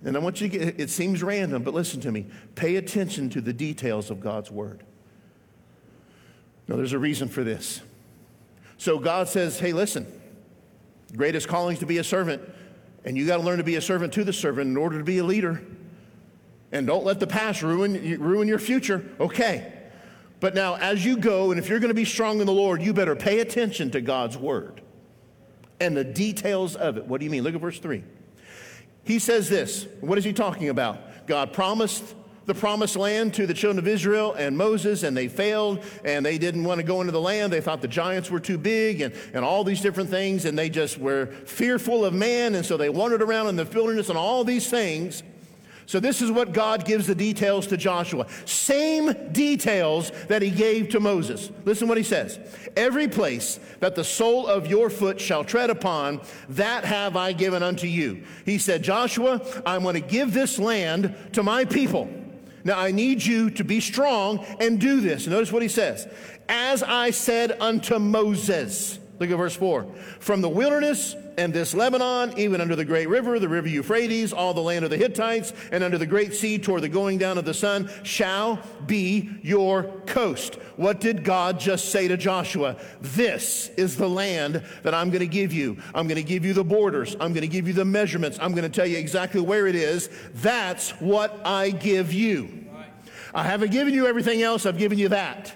And 0.04 0.16
I 0.16 0.20
want 0.20 0.40
you 0.40 0.48
to 0.48 0.58
get, 0.58 0.80
it 0.80 0.90
seems 0.90 1.22
random, 1.22 1.62
but 1.62 1.74
listen 1.74 2.00
to 2.02 2.12
me. 2.12 2.26
Pay 2.54 2.76
attention 2.76 3.28
to 3.30 3.40
the 3.40 3.52
details 3.52 4.10
of 4.10 4.20
God's 4.20 4.50
word. 4.50 4.82
Now, 6.68 6.76
there's 6.76 6.92
a 6.92 6.98
reason 6.98 7.28
for 7.28 7.42
this. 7.42 7.80
So 8.78 8.98
God 8.98 9.28
says, 9.28 9.58
hey, 9.58 9.72
listen, 9.72 10.06
greatest 11.16 11.48
calling 11.48 11.74
is 11.74 11.80
to 11.80 11.86
be 11.86 11.98
a 11.98 12.04
servant, 12.04 12.42
and 13.04 13.16
you 13.16 13.26
got 13.26 13.38
to 13.38 13.42
learn 13.42 13.58
to 13.58 13.64
be 13.64 13.76
a 13.76 13.80
servant 13.82 14.12
to 14.14 14.24
the 14.24 14.32
servant 14.32 14.70
in 14.70 14.76
order 14.76 14.98
to 14.98 15.04
be 15.04 15.18
a 15.18 15.24
leader. 15.24 15.62
And 16.72 16.86
don't 16.86 17.04
let 17.04 17.18
the 17.18 17.26
past 17.26 17.62
ruin, 17.62 18.20
ruin 18.20 18.46
your 18.46 18.58
future. 18.58 19.04
Okay. 19.18 19.72
But 20.40 20.54
now, 20.54 20.76
as 20.76 21.04
you 21.04 21.18
go, 21.18 21.50
and 21.50 21.60
if 21.60 21.68
you're 21.68 21.80
going 21.80 21.88
to 21.88 21.94
be 21.94 22.06
strong 22.06 22.40
in 22.40 22.46
the 22.46 22.52
Lord, 22.52 22.82
you 22.82 22.94
better 22.94 23.14
pay 23.14 23.40
attention 23.40 23.90
to 23.90 24.00
God's 24.00 24.38
word 24.38 24.80
and 25.80 25.96
the 25.96 26.04
details 26.04 26.76
of 26.76 26.96
it. 26.96 27.06
What 27.06 27.20
do 27.20 27.24
you 27.24 27.30
mean? 27.30 27.42
Look 27.42 27.54
at 27.54 27.60
verse 27.60 27.78
3. 27.78 28.02
He 29.04 29.18
says 29.18 29.48
this. 29.48 29.86
What 30.00 30.18
is 30.18 30.24
he 30.24 30.32
talking 30.32 30.68
about? 30.68 31.26
God 31.26 31.52
promised 31.52 32.14
the 32.46 32.54
promised 32.54 32.96
land 32.96 33.34
to 33.34 33.46
the 33.46 33.54
children 33.54 33.78
of 33.78 33.86
Israel 33.86 34.32
and 34.32 34.56
Moses, 34.56 35.02
and 35.02 35.16
they 35.16 35.28
failed, 35.28 35.84
and 36.04 36.24
they 36.24 36.38
didn't 36.38 36.64
want 36.64 36.80
to 36.80 36.82
go 36.82 37.00
into 37.00 37.12
the 37.12 37.20
land. 37.20 37.52
They 37.52 37.60
thought 37.60 37.80
the 37.80 37.88
giants 37.88 38.30
were 38.30 38.40
too 38.40 38.58
big, 38.58 39.02
and, 39.02 39.14
and 39.32 39.44
all 39.44 39.62
these 39.62 39.80
different 39.80 40.10
things, 40.10 40.46
and 40.46 40.58
they 40.58 40.68
just 40.68 40.98
were 40.98 41.26
fearful 41.26 42.04
of 42.04 42.12
man, 42.12 42.54
and 42.54 42.66
so 42.66 42.76
they 42.76 42.88
wandered 42.88 43.22
around 43.22 43.48
in 43.48 43.56
the 43.56 43.64
wilderness 43.64 44.08
and 44.08 44.18
all 44.18 44.42
these 44.42 44.68
things. 44.68 45.22
So, 45.90 45.98
this 45.98 46.22
is 46.22 46.30
what 46.30 46.52
God 46.52 46.84
gives 46.84 47.08
the 47.08 47.16
details 47.16 47.66
to 47.66 47.76
Joshua. 47.76 48.28
Same 48.44 49.12
details 49.32 50.12
that 50.28 50.40
he 50.40 50.48
gave 50.48 50.90
to 50.90 51.00
Moses. 51.00 51.50
Listen 51.64 51.88
what 51.88 51.98
he 51.98 52.04
says 52.04 52.38
Every 52.76 53.08
place 53.08 53.58
that 53.80 53.96
the 53.96 54.04
sole 54.04 54.46
of 54.46 54.68
your 54.68 54.88
foot 54.88 55.20
shall 55.20 55.42
tread 55.42 55.68
upon, 55.68 56.20
that 56.50 56.84
have 56.84 57.16
I 57.16 57.32
given 57.32 57.64
unto 57.64 57.88
you. 57.88 58.22
He 58.44 58.56
said, 58.56 58.84
Joshua, 58.84 59.44
I'm 59.66 59.82
going 59.82 60.00
to 60.00 60.00
give 60.00 60.32
this 60.32 60.60
land 60.60 61.12
to 61.32 61.42
my 61.42 61.64
people. 61.64 62.08
Now, 62.62 62.78
I 62.78 62.92
need 62.92 63.24
you 63.24 63.50
to 63.50 63.64
be 63.64 63.80
strong 63.80 64.46
and 64.60 64.80
do 64.80 65.00
this. 65.00 65.26
Notice 65.26 65.50
what 65.50 65.62
he 65.62 65.68
says. 65.68 66.06
As 66.48 66.84
I 66.84 67.10
said 67.10 67.60
unto 67.60 67.98
Moses. 67.98 69.00
Look 69.18 69.28
at 69.28 69.36
verse 69.36 69.56
4. 69.56 69.92
From 70.20 70.40
the 70.40 70.48
wilderness 70.48 71.16
and 71.40 71.54
this 71.54 71.72
Lebanon, 71.72 72.38
even 72.38 72.60
under 72.60 72.76
the 72.76 72.84
great 72.84 73.08
river, 73.08 73.38
the 73.38 73.48
river 73.48 73.66
Euphrates, 73.66 74.30
all 74.30 74.52
the 74.52 74.60
land 74.60 74.84
of 74.84 74.90
the 74.90 74.98
Hittites, 74.98 75.54
and 75.72 75.82
under 75.82 75.96
the 75.96 76.04
great 76.04 76.34
sea 76.34 76.58
toward 76.58 76.82
the 76.82 76.88
going 76.88 77.16
down 77.16 77.38
of 77.38 77.46
the 77.46 77.54
sun, 77.54 77.90
shall 78.02 78.58
be 78.86 79.30
your 79.40 79.84
coast. 80.04 80.56
What 80.76 81.00
did 81.00 81.24
God 81.24 81.58
just 81.58 81.88
say 81.88 82.08
to 82.08 82.18
Joshua? 82.18 82.76
This 83.00 83.70
is 83.78 83.96
the 83.96 84.08
land 84.08 84.62
that 84.82 84.92
I'm 84.94 85.08
going 85.08 85.20
to 85.20 85.26
give 85.26 85.54
you. 85.54 85.78
I'm 85.94 86.06
going 86.06 86.16
to 86.16 86.22
give 86.22 86.44
you 86.44 86.52
the 86.52 86.62
borders. 86.62 87.14
I'm 87.14 87.32
going 87.32 87.40
to 87.40 87.48
give 87.48 87.66
you 87.66 87.72
the 87.72 87.86
measurements. 87.86 88.38
I'm 88.38 88.52
going 88.52 88.70
to 88.70 88.76
tell 88.76 88.86
you 88.86 88.98
exactly 88.98 89.40
where 89.40 89.66
it 89.66 89.74
is. 89.74 90.10
That's 90.34 90.90
what 91.00 91.40
I 91.46 91.70
give 91.70 92.12
you. 92.12 92.66
I 93.32 93.44
haven't 93.44 93.72
given 93.72 93.94
you 93.94 94.06
everything 94.06 94.42
else, 94.42 94.66
I've 94.66 94.76
given 94.76 94.98
you 94.98 95.08
that. 95.08 95.54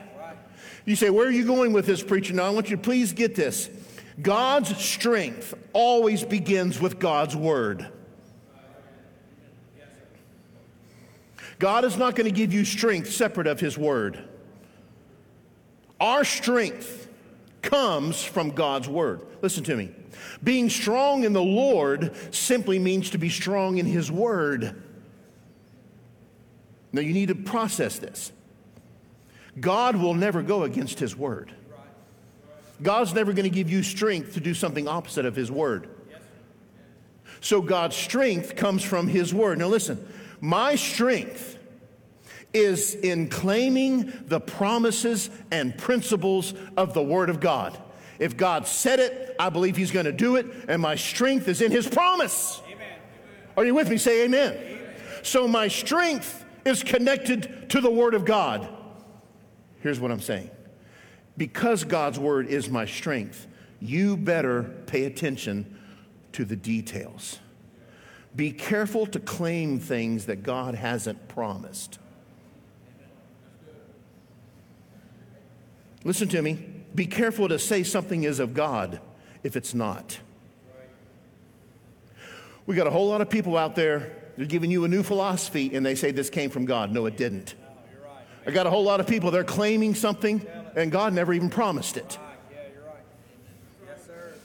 You 0.87 0.97
say, 0.97 1.11
Where 1.11 1.27
are 1.27 1.31
you 1.31 1.45
going 1.45 1.75
with 1.75 1.85
this, 1.85 2.03
preacher? 2.03 2.33
Now, 2.33 2.45
I 2.45 2.51
want 2.51 2.71
you 2.71 2.77
to 2.77 2.83
please 2.83 3.13
get 3.13 3.35
this. 3.35 3.69
God's 4.21 4.77
strength 4.77 5.55
always 5.73 6.23
begins 6.23 6.81
with 6.81 6.99
God's 6.99 7.35
word. 7.35 7.91
God 11.59 11.85
is 11.85 11.97
not 11.97 12.15
going 12.15 12.27
to 12.27 12.35
give 12.35 12.53
you 12.53 12.65
strength 12.65 13.13
separate 13.13 13.47
of 13.47 13.61
his 13.61 13.79
word. 13.79 14.23
Our 16.01 16.25
strength 16.25 17.09
comes 17.63 18.23
from 18.23 18.51
God's 18.51 18.89
word. 18.89 19.23
Listen 19.41 19.65
to 19.65 19.77
me. 19.77 19.91
Being 20.43 20.69
strong 20.69 21.25
in 21.25 21.33
the 21.33 21.43
Lord 21.43 22.13
simply 22.35 22.79
means 22.79 23.11
to 23.11 23.19
be 23.19 23.29
strong 23.29 23.79
in 23.79 23.87
his 23.87 24.11
word. 24.11 24.83
Now 26.93 27.01
you 27.01 27.13
need 27.13 27.29
to 27.29 27.35
process 27.35 27.99
this. 27.99 28.31
God 29.59 29.97
will 29.97 30.15
never 30.15 30.43
go 30.43 30.65
against 30.65 30.99
his 30.99 31.17
word. 31.17 31.55
God's 32.85 33.15
never 33.15 33.33
going 33.33 33.45
to 33.45 33.51
give 33.51 33.71
you 33.71 33.83
strength 33.83 34.35
to 34.35 34.41
do 34.41 34.55
something 34.55 34.87
opposite 34.87 35.25
of 35.25 35.35
His 35.35 35.51
Word. 35.51 35.89
So 37.41 37.61
God's 37.61 37.97
strength 37.97 38.57
comes 38.57 38.85
from 38.85 39.09
His 39.09 39.35
Word. 39.35 39.59
Now 39.59 39.69
listen, 39.69 40.07
my 40.41 40.77
strength 40.77 41.59
is 42.53 42.95
in 42.95 43.29
claiming 43.29 44.13
the 44.27 44.39
promises 44.39 45.31
and 45.51 45.77
principles 45.77 46.55
of 46.77 46.95
the 46.95 47.03
Word 47.03 47.31
of 47.31 47.41
God. 47.41 47.77
If 48.19 48.37
God 48.37 48.67
said 48.67 49.01
it, 49.01 49.35
I 49.39 49.49
believe 49.49 49.77
He's 49.77 49.91
going 49.91 50.07
to 50.07 50.13
do 50.13 50.37
it, 50.37 50.47
and 50.69 50.81
my 50.81 50.95
strength 50.95 51.49
is 51.49 51.63
in 51.63 51.73
His 51.73 51.89
promise. 51.89 52.63
Amen. 52.67 52.99
Are 53.57 53.65
you 53.65 53.75
with 53.75 53.89
me? 53.89 53.97
Say 53.97 54.25
amen. 54.25 54.53
amen. 54.53 54.79
So 55.23 55.49
my 55.49 55.69
strength 55.69 56.45
is 56.67 56.83
connected 56.83 57.71
to 57.71 57.81
the 57.81 57.91
Word 57.91 58.15
of 58.15 58.27
God. 58.27 58.69
Here's 59.81 59.99
what 59.99 60.11
I'm 60.11 60.21
saying 60.21 60.51
because 61.37 61.85
God's 61.85 62.19
word 62.19 62.47
is 62.49 62.69
my 62.69 62.87
strength, 62.87 63.47
you 63.81 64.17
better 64.17 64.63
pay 64.87 65.05
attention 65.05 65.79
to 66.33 66.45
the 66.45 66.57
details. 66.57 67.39
Be 68.35 68.51
careful 68.51 69.07
to 69.07 69.21
claim 69.21 69.79
things 69.79 70.27
that 70.27 70.43
God 70.43 70.75
hasn't 70.75 71.29
promised. 71.29 71.99
Listen 76.05 76.29
to 76.29 76.43
me. 76.43 76.55
Be 76.95 77.07
careful 77.07 77.49
to 77.49 77.59
say 77.59 77.83
something 77.83 78.25
is 78.25 78.39
of 78.39 78.55
God 78.55 79.01
if 79.43 79.57
it's 79.57 79.75
not. 79.75 80.19
We 82.67 82.77
got 82.77 82.87
a 82.87 82.91
whole 82.91 83.09
lot 83.09 83.21
of 83.21 83.29
people 83.29 83.57
out 83.57 83.75
there, 83.75 84.17
they're 84.37 84.47
giving 84.47 84.71
you 84.71 84.85
a 84.85 84.89
new 84.89 85.03
philosophy 85.03 85.75
and 85.75 85.85
they 85.85 85.95
say 85.95 86.11
this 86.11 86.31
came 86.31 86.51
from 86.51 86.65
God. 86.65 86.93
No, 86.93 87.07
it 87.07 87.17
didn't. 87.17 87.55
I 88.47 88.51
got 88.51 88.67
a 88.67 88.71
whole 88.71 88.85
lot 88.85 89.01
of 89.01 89.07
people, 89.07 89.31
they're 89.31 89.45
claiming 89.45 89.95
something 89.95 90.47
and 90.77 90.91
God 90.91 91.13
never 91.13 91.33
even 91.33 91.51
promised 91.51 91.97
it. 91.97 92.19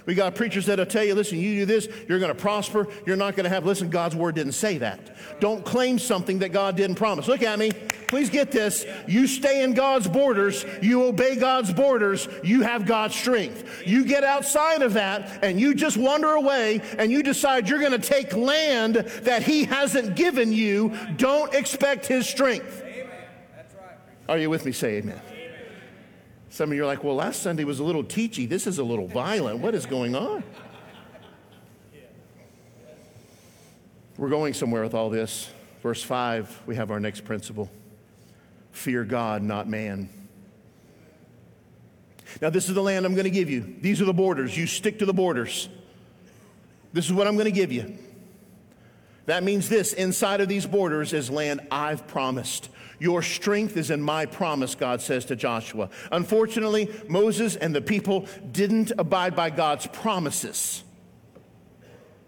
We 0.09 0.15
got 0.15 0.33
preachers 0.33 0.65
that'll 0.65 0.87
tell 0.87 1.03
you, 1.03 1.13
listen, 1.13 1.37
you 1.37 1.59
do 1.59 1.65
this, 1.67 1.87
you're 2.07 2.17
going 2.17 2.33
to 2.33 2.41
prosper, 2.41 2.87
you're 3.05 3.15
not 3.15 3.35
going 3.35 3.43
to 3.43 3.49
have, 3.51 3.63
listen, 3.63 3.91
God's 3.91 4.15
word 4.15 4.33
didn't 4.33 4.53
say 4.53 4.79
that. 4.79 5.15
Don't 5.39 5.63
claim 5.63 5.99
something 5.99 6.39
that 6.39 6.49
God 6.49 6.75
didn't 6.75 6.95
promise. 6.95 7.27
Look 7.27 7.43
at 7.43 7.59
me. 7.59 7.71
Please 8.07 8.31
get 8.31 8.51
this. 8.51 8.87
You 9.07 9.27
stay 9.27 9.63
in 9.63 9.75
God's 9.75 10.07
borders, 10.07 10.65
you 10.81 11.03
obey 11.03 11.35
God's 11.35 11.71
borders, 11.71 12.27
you 12.43 12.63
have 12.63 12.87
God's 12.87 13.13
strength. 13.13 13.83
You 13.85 14.03
get 14.03 14.23
outside 14.23 14.81
of 14.81 14.93
that 14.93 15.43
and 15.43 15.59
you 15.59 15.75
just 15.75 15.95
wander 15.95 16.33
away 16.33 16.81
and 16.97 17.11
you 17.11 17.21
decide 17.21 17.69
you're 17.69 17.77
going 17.77 17.91
to 17.91 17.99
take 17.99 18.33
land 18.33 18.95
that 18.95 19.43
He 19.43 19.65
hasn't 19.65 20.15
given 20.15 20.51
you, 20.51 20.97
don't 21.17 21.53
expect 21.53 22.07
His 22.07 22.27
strength. 22.27 22.83
Are 24.27 24.39
you 24.39 24.49
with 24.49 24.65
me? 24.65 24.71
Say 24.71 24.97
amen. 24.97 25.21
Some 26.49 26.71
of 26.71 26.75
you 26.75 26.83
are 26.83 26.87
like, 26.87 27.03
well, 27.03 27.15
last 27.15 27.43
Sunday 27.43 27.63
was 27.63 27.79
a 27.79 27.83
little 27.83 28.03
teachy. 28.03 28.49
This 28.49 28.67
is 28.67 28.79
a 28.79 28.83
little 28.83 29.07
violent. 29.07 29.59
What 29.59 29.75
is 29.75 29.85
going 29.85 30.15
on? 30.15 30.43
We're 34.17 34.29
going 34.29 34.53
somewhere 34.53 34.83
with 34.83 34.93
all 34.93 35.09
this. 35.09 35.49
Verse 35.81 36.03
5, 36.03 36.63
we 36.65 36.75
have 36.75 36.91
our 36.91 36.99
next 36.99 37.23
principle 37.23 37.69
fear 38.71 39.03
God, 39.03 39.41
not 39.43 39.67
man. 39.67 40.09
Now, 42.41 42.49
this 42.49 42.69
is 42.69 42.75
the 42.75 42.83
land 42.83 43.05
I'm 43.05 43.13
going 43.13 43.25
to 43.25 43.31
give 43.31 43.49
you. 43.49 43.75
These 43.81 44.01
are 44.01 44.05
the 44.05 44.13
borders. 44.13 44.57
You 44.57 44.67
stick 44.67 44.99
to 44.99 45.05
the 45.05 45.13
borders. 45.13 45.67
This 46.93 47.05
is 47.05 47.13
what 47.13 47.27
I'm 47.27 47.35
going 47.35 47.45
to 47.45 47.51
give 47.51 47.71
you. 47.71 47.97
That 49.25 49.43
means 49.43 49.69
this 49.69 49.93
inside 49.93 50.41
of 50.41 50.47
these 50.47 50.65
borders 50.65 51.13
is 51.13 51.29
land 51.29 51.61
I've 51.71 52.07
promised. 52.07 52.69
Your 52.99 53.21
strength 53.21 53.77
is 53.77 53.91
in 53.91 54.01
my 54.01 54.25
promise, 54.25 54.75
God 54.75 55.01
says 55.01 55.25
to 55.25 55.35
Joshua. 55.35 55.89
Unfortunately, 56.11 56.89
Moses 57.07 57.55
and 57.55 57.73
the 57.73 57.81
people 57.81 58.27
didn't 58.51 58.91
abide 58.97 59.35
by 59.35 59.49
God's 59.49 59.87
promises. 59.87 60.83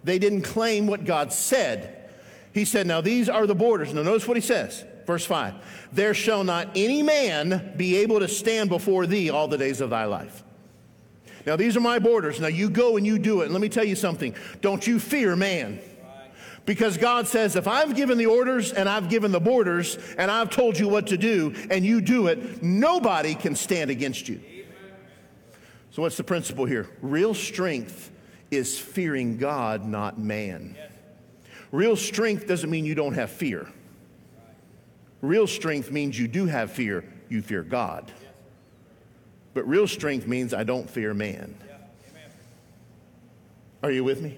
They 0.04 0.18
didn't 0.18 0.44
claim 0.44 0.88
what 0.88 1.06
God 1.06 1.34
said. 1.34 2.10
He 2.54 2.66
said, 2.66 2.88
Now 2.88 3.01
these 3.01 3.30
are 3.30 3.46
the 3.46 3.56
borders. 3.56 3.94
Now 3.94 4.04
notice 4.04 4.28
what 4.28 4.38
he 4.38 4.42
says. 4.42 4.86
Verse 5.06 5.25
5 5.25 5.56
There 5.92 6.13
shall 6.13 6.44
not 6.44 6.70
any 6.75 7.04
man 7.04 7.74
be 7.78 7.98
able 7.98 8.20
to 8.20 8.28
stand 8.28 8.70
before 8.70 9.06
thee 9.06 9.30
all 9.30 9.48
the 9.48 9.58
days 9.58 9.82
of 9.82 9.90
thy 9.90 10.06
life. 10.06 10.44
Now, 11.46 11.56
these 11.56 11.75
are 11.75 11.82
my 11.82 12.00
borders. 12.00 12.40
Now, 12.40 12.48
you 12.48 12.70
go 12.70 12.98
and 12.98 13.06
you 13.06 13.18
do 13.18 13.42
it. 13.42 13.46
And 13.46 13.54
let 13.54 13.62
me 13.62 13.70
tell 13.70 13.84
you 13.84 13.96
something 13.96 14.36
don't 14.62 14.86
you 14.86 15.00
fear 15.00 15.36
man. 15.36 15.80
Because 16.65 16.98
God 16.98 17.27
says, 17.27 17.56
if 17.56 17.68
I've 17.68 17.96
given 17.96 18.18
the 18.18 18.27
orders 18.27 18.72
and 18.72 18.88
I've 18.88 19.10
given 19.10 19.32
the 19.32 19.39
borders 19.39 19.98
and 20.18 20.30
I've 20.30 20.50
told 20.50 20.77
you 20.77 20.88
what 20.88 21.08
to 21.08 21.18
do 21.18 21.53
and 21.72 21.84
you 21.86 22.01
do 22.01 22.27
it, 22.27 22.62
nobody 22.62 23.34
can 23.34 23.56
stand 23.56 23.89
against 23.89 24.30
you. 24.30 24.39
So, 25.89 26.01
what's 26.01 26.18
the 26.18 26.24
principle 26.24 26.65
here? 26.65 26.88
Real 27.01 27.34
strength 27.34 28.12
is 28.50 28.77
fearing 28.77 29.38
God, 29.38 29.86
not 29.86 30.20
man. 30.20 30.77
Real 31.72 31.96
strength 31.96 32.48
doesn't 32.48 32.70
mean 32.70 32.86
you 32.86 32.96
don't 32.96 33.13
have 33.13 33.32
fear. 33.32 33.68
Real 35.22 35.48
strength 35.48 35.91
means 35.91 36.18
you 36.18 36.27
do 36.27 36.46
have 36.46 36.72
fear, 36.72 37.03
you 37.30 37.41
fear 37.41 37.63
God. 37.63 38.12
But 39.53 39.68
real 39.68 39.88
strength 39.88 40.27
means 40.27 40.53
I 40.53 40.63
don't 40.63 40.89
fear 40.89 41.13
man. 41.13 41.56
Are 43.84 43.91
you 43.91 44.03
with 44.03 44.22
me? 44.22 44.38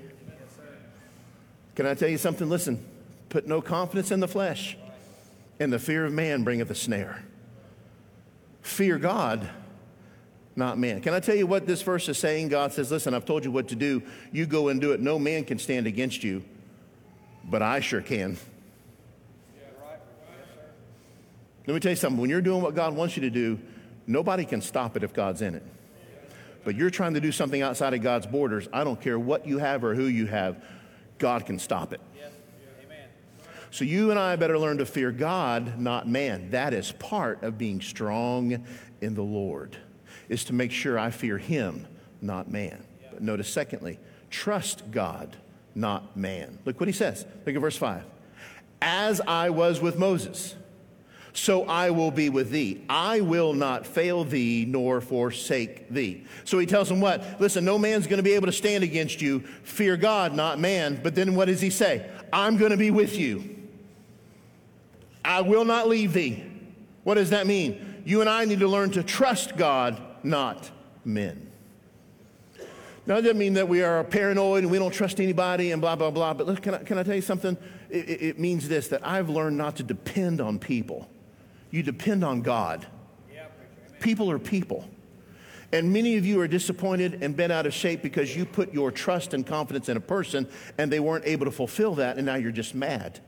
Can 1.76 1.86
I 1.86 1.94
tell 1.94 2.10
you 2.10 2.18
something? 2.18 2.50
Listen, 2.50 2.86
put 3.30 3.48
no 3.48 3.62
confidence 3.62 4.12
in 4.12 4.20
the 4.20 4.28
flesh, 4.28 4.78
and 5.60 5.72
the 5.74 5.80
fear 5.80 6.06
of 6.06 6.14
man 6.14 6.44
bringeth 6.44 6.70
a 6.70 6.76
snare. 6.76 7.24
Fear 8.62 9.00
God, 9.00 9.50
not 10.56 10.78
man. 10.78 11.02
Can 11.02 11.14
I 11.14 11.20
tell 11.20 11.36
you 11.36 11.48
what 11.48 11.66
this 11.66 11.82
verse 11.82 12.08
is 12.08 12.18
saying? 12.18 12.50
God 12.50 12.72
says, 12.74 12.92
Listen, 12.92 13.14
I've 13.14 13.26
told 13.26 13.44
you 13.44 13.52
what 13.52 13.70
to 13.70 13.76
do. 13.76 14.04
You 14.32 14.46
go 14.46 14.70
and 14.70 14.80
do 14.80 14.92
it. 14.92 15.02
No 15.02 15.18
man 15.18 15.44
can 15.44 15.58
stand 15.58 15.88
against 15.88 16.24
you, 16.24 16.44
but 17.44 17.62
I 17.62 17.80
sure 17.80 18.02
can. 18.02 18.38
Let 21.66 21.74
me 21.74 21.80
tell 21.80 21.92
you 21.92 21.96
something. 21.96 22.20
When 22.20 22.30
you're 22.30 22.42
doing 22.42 22.62
what 22.62 22.76
God 22.76 22.94
wants 22.94 23.16
you 23.16 23.22
to 23.22 23.30
do, 23.30 23.58
nobody 24.06 24.44
can 24.44 24.62
stop 24.62 24.98
it 24.98 25.04
if 25.04 25.14
God's 25.14 25.42
in 25.42 25.56
it. 25.56 25.64
But 26.66 26.76
you're 26.76 26.90
trying 26.90 27.14
to 27.14 27.22
do 27.22 27.32
something 27.32 27.62
outside 27.62 27.94
of 27.94 28.02
God's 28.02 28.28
borders. 28.28 28.68
I 28.72 28.84
don't 28.84 29.00
care 29.00 29.18
what 29.18 29.48
you 29.48 29.60
have 29.60 29.84
or 29.84 29.96
who 29.96 30.06
you 30.06 30.28
have. 30.28 30.62
God 31.18 31.46
can 31.46 31.60
stop 31.60 31.94
it. 31.94 32.02
So 33.72 33.86
you 33.86 34.12
and 34.12 34.20
I 34.20 34.36
better 34.36 34.60
learn 34.60 34.78
to 34.78 34.86
fear 34.86 35.12
God, 35.12 35.80
not 35.80 36.08
man. 36.08 36.52
That 36.52 36.76
is 36.76 36.92
part 36.92 37.42
of 37.42 37.58
being 37.58 37.82
strong 37.82 38.68
in 39.02 39.16
the 39.16 39.24
Lord, 39.24 39.78
is 40.30 40.44
to 40.46 40.54
make 40.54 40.72
sure 40.72 41.00
I 41.00 41.10
fear 41.10 41.40
him, 41.40 41.88
not 42.22 42.52
man. 42.52 42.84
But 43.12 43.24
notice, 43.24 43.52
secondly, 43.52 43.98
trust 44.30 44.92
God, 44.92 45.38
not 45.74 46.16
man. 46.16 46.60
Look 46.66 46.80
what 46.80 46.88
he 46.88 46.94
says. 46.94 47.26
Look 47.48 47.56
at 47.56 47.62
verse 47.62 47.76
5. 47.76 48.04
As 48.80 49.20
I 49.22 49.50
was 49.50 49.82
with 49.82 49.98
Moses 49.98 50.56
so 51.34 51.66
I 51.66 51.90
will 51.90 52.12
be 52.12 52.30
with 52.30 52.52
thee. 52.52 52.84
I 52.88 53.22
will 53.22 53.54
not 53.54 53.88
fail 53.88 54.24
thee 54.24 54.66
nor 54.68 55.02
forsake 55.02 55.90
thee. 55.90 56.26
So 56.44 56.60
he 56.60 56.68
tells 56.68 56.90
him 56.90 57.02
what? 57.02 57.42
Listen, 57.42 57.66
no 57.66 57.80
man's 57.80 58.06
going 58.06 58.18
to 58.18 58.24
be 58.24 58.34
able 58.34 58.46
to 58.46 58.54
stand 58.54 58.84
against 58.84 59.20
you. 59.20 59.40
Fear 59.64 59.98
God, 59.98 60.36
not 60.36 60.60
man. 60.60 61.00
But 61.02 61.16
then 61.16 61.34
what 61.34 61.46
does 61.46 61.60
he 61.60 61.72
say? 61.72 62.08
I'm 62.32 62.58
going 62.58 62.70
to 62.70 62.78
be 62.78 62.92
with 62.92 63.18
you. 63.18 63.58
I 65.26 65.42
will 65.42 65.66
not 65.66 65.88
leave 65.88 66.14
thee. 66.14 66.44
What 67.04 67.16
does 67.16 67.32
that 67.32 67.48
mean? 67.48 68.04
You 68.06 68.22
and 68.22 68.30
I 68.30 68.46
need 68.46 68.60
to 68.60 68.68
learn 68.68 68.92
to 68.92 69.02
trust 69.02 69.58
God, 69.58 70.00
not 70.22 70.70
men. 71.04 71.52
Now, 73.06 73.16
that 73.16 73.24
doesn't 73.24 73.38
mean 73.38 73.56
that 73.56 73.68
we 73.68 73.82
are 73.82 74.04
paranoid 74.04 74.64
and 74.64 74.72
we 74.72 74.78
don't 74.78 74.94
trust 74.94 75.20
anybody 75.20 75.72
and 75.72 75.82
blah, 75.82 75.96
blah, 75.96 76.12
blah. 76.12 76.34
But 76.34 76.48
look, 76.48 76.62
can 76.62 76.76
I, 76.76 76.78
can 76.84 76.98
I 76.98 77.04
tell 77.04 77.16
you 77.16 77.22
something? 77.22 77.58
It, 77.90 78.22
it 78.22 78.40
means 78.40 78.70
this 78.70 78.88
that 78.90 79.06
I've 79.06 79.30
learned 79.30 79.58
not 79.58 79.78
to 79.78 79.84
depend 79.84 80.40
on 80.40 80.60
people 80.60 81.10
you 81.74 81.82
depend 81.82 82.24
on 82.24 82.44
God. 82.44 82.86
People 84.00 84.30
are 84.30 84.38
people. 84.38 84.88
And 85.72 85.92
many 85.92 86.18
of 86.18 86.26
you 86.26 86.40
are 86.40 86.48
disappointed 86.48 87.24
and 87.24 87.36
bent 87.36 87.52
out 87.52 87.66
of 87.66 87.74
shape 87.74 88.04
because 88.04 88.38
you 88.38 88.46
put 88.46 88.72
your 88.72 88.92
trust 88.92 89.34
and 89.34 89.44
confidence 89.44 89.90
in 89.90 89.98
a 89.98 90.00
person 90.00 90.48
and 90.78 90.92
they 90.92 91.00
weren't 91.00 91.26
able 91.26 91.46
to 91.46 91.52
fulfill 91.52 91.96
that, 91.96 92.18
and 92.18 92.28
now 92.28 92.36
you're 92.36 92.52
just 92.52 92.76
mad. 92.76 93.22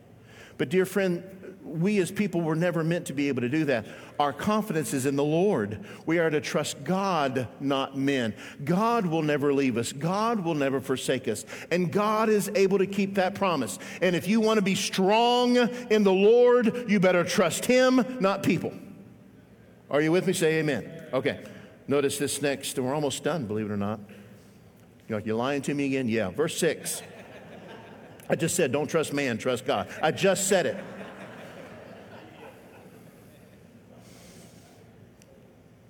But, 0.60 0.70
dear 0.70 0.86
friend, 0.86 1.24
we 1.66 1.98
as 2.00 2.12
people 2.12 2.42
were 2.42 2.56
never 2.56 2.84
meant 2.84 3.08
to 3.08 3.14
be 3.14 3.28
able 3.28 3.42
to 3.42 3.50
do 3.50 3.66
that. 3.66 3.88
Our 4.20 4.32
confidence 4.32 4.94
is 4.94 5.06
in 5.06 5.16
the 5.16 5.24
Lord. 5.24 5.84
We 6.06 6.20
are 6.20 6.30
to 6.30 6.40
trust 6.40 6.84
God, 6.84 7.48
not 7.60 7.98
men. 7.98 8.36
God 8.64 9.08
will 9.08 9.24
never 9.24 9.52
leave 9.54 9.78
us, 9.78 9.92
God 9.92 10.42
will 10.42 10.54
never 10.54 10.80
forsake 10.80 11.28
us. 11.28 11.46
And 11.72 11.92
God 11.92 12.30
is 12.30 12.50
able 12.56 12.78
to 12.78 12.86
keep 12.86 13.16
that 13.16 13.36
promise. 13.36 13.80
And 14.02 14.16
if 14.16 14.28
you 14.28 14.40
want 14.40 14.58
to 14.58 14.62
be 14.62 14.76
strong 14.76 15.58
in 15.58 16.04
the 16.04 16.14
Lord, 16.14 16.86
you 16.88 17.00
better 17.00 17.24
trust 17.24 17.66
Him, 17.66 18.06
not 18.20 18.44
people. 18.44 18.72
Are 19.90 20.02
you 20.02 20.12
with 20.12 20.28
me? 20.28 20.34
Say 20.34 20.60
amen. 20.60 21.08
Okay. 21.14 21.44
Notice 21.88 22.18
this 22.18 22.42
next, 22.42 22.80
we're 22.80 22.94
almost 22.94 23.24
done, 23.24 23.46
believe 23.46 23.70
it 23.70 23.72
or 23.72 23.78
not. 23.78 24.00
You're 25.08 25.20
like, 25.20 25.26
you're 25.26 25.36
lying 25.36 25.62
to 25.64 25.74
me 25.74 25.86
again? 25.86 26.10
Yeah. 26.10 26.30
Verse 26.30 26.58
6. 26.58 27.02
I 28.28 28.36
just 28.36 28.56
said, 28.56 28.72
don't 28.72 28.88
trust 28.88 29.14
man, 29.14 29.38
trust 29.38 29.66
God. 29.66 29.88
I 30.02 30.12
just 30.12 30.48
said 30.48 30.66
it. 30.66 30.78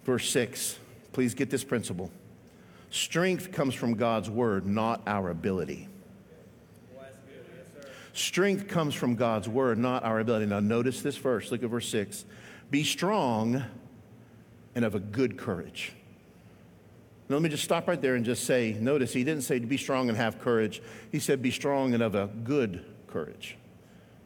Verse 0.05 0.29
6, 0.29 0.77
please 1.12 1.33
get 1.33 1.50
this 1.50 1.63
principle. 1.63 2.12
Strength 2.91 3.51
comes 3.51 3.74
from 3.74 3.95
God's 3.95 4.29
word, 4.29 4.65
not 4.65 5.01
our 5.07 5.29
ability. 5.29 5.89
Strength 8.13 8.69
comes 8.69 8.95
from 8.95 9.15
God's 9.15 9.50
word, 9.50 9.77
not 9.77 10.05
our 10.05 10.21
ability. 10.21 10.45
Now, 10.45 10.62
notice 10.62 11.01
this 11.01 11.17
verse. 11.17 11.51
Look 11.51 11.63
at 11.63 11.69
verse 11.69 11.89
6. 11.89 12.24
Be 12.71 12.83
strong 12.85 13.63
and 14.74 14.85
of 14.85 14.95
a 14.95 15.00
good 15.00 15.38
courage. 15.38 15.91
Now, 17.27 17.35
let 17.35 17.41
me 17.41 17.50
just 17.50 17.63
stop 17.63 17.88
right 17.88 18.01
there 18.01 18.15
and 18.15 18.24
just 18.24 18.45
say 18.45 18.77
notice, 18.79 19.12
he 19.12 19.24
didn't 19.24 19.43
say 19.43 19.59
to 19.59 19.65
be 19.65 19.77
strong 19.77 20.07
and 20.07 20.17
have 20.17 20.39
courage. 20.39 20.81
He 21.12 21.19
said 21.19 21.41
be 21.41 21.51
strong 21.51 21.93
and 21.93 22.03
of 22.03 22.13
a 22.13 22.27
good 22.27 22.85
courage, 23.07 23.57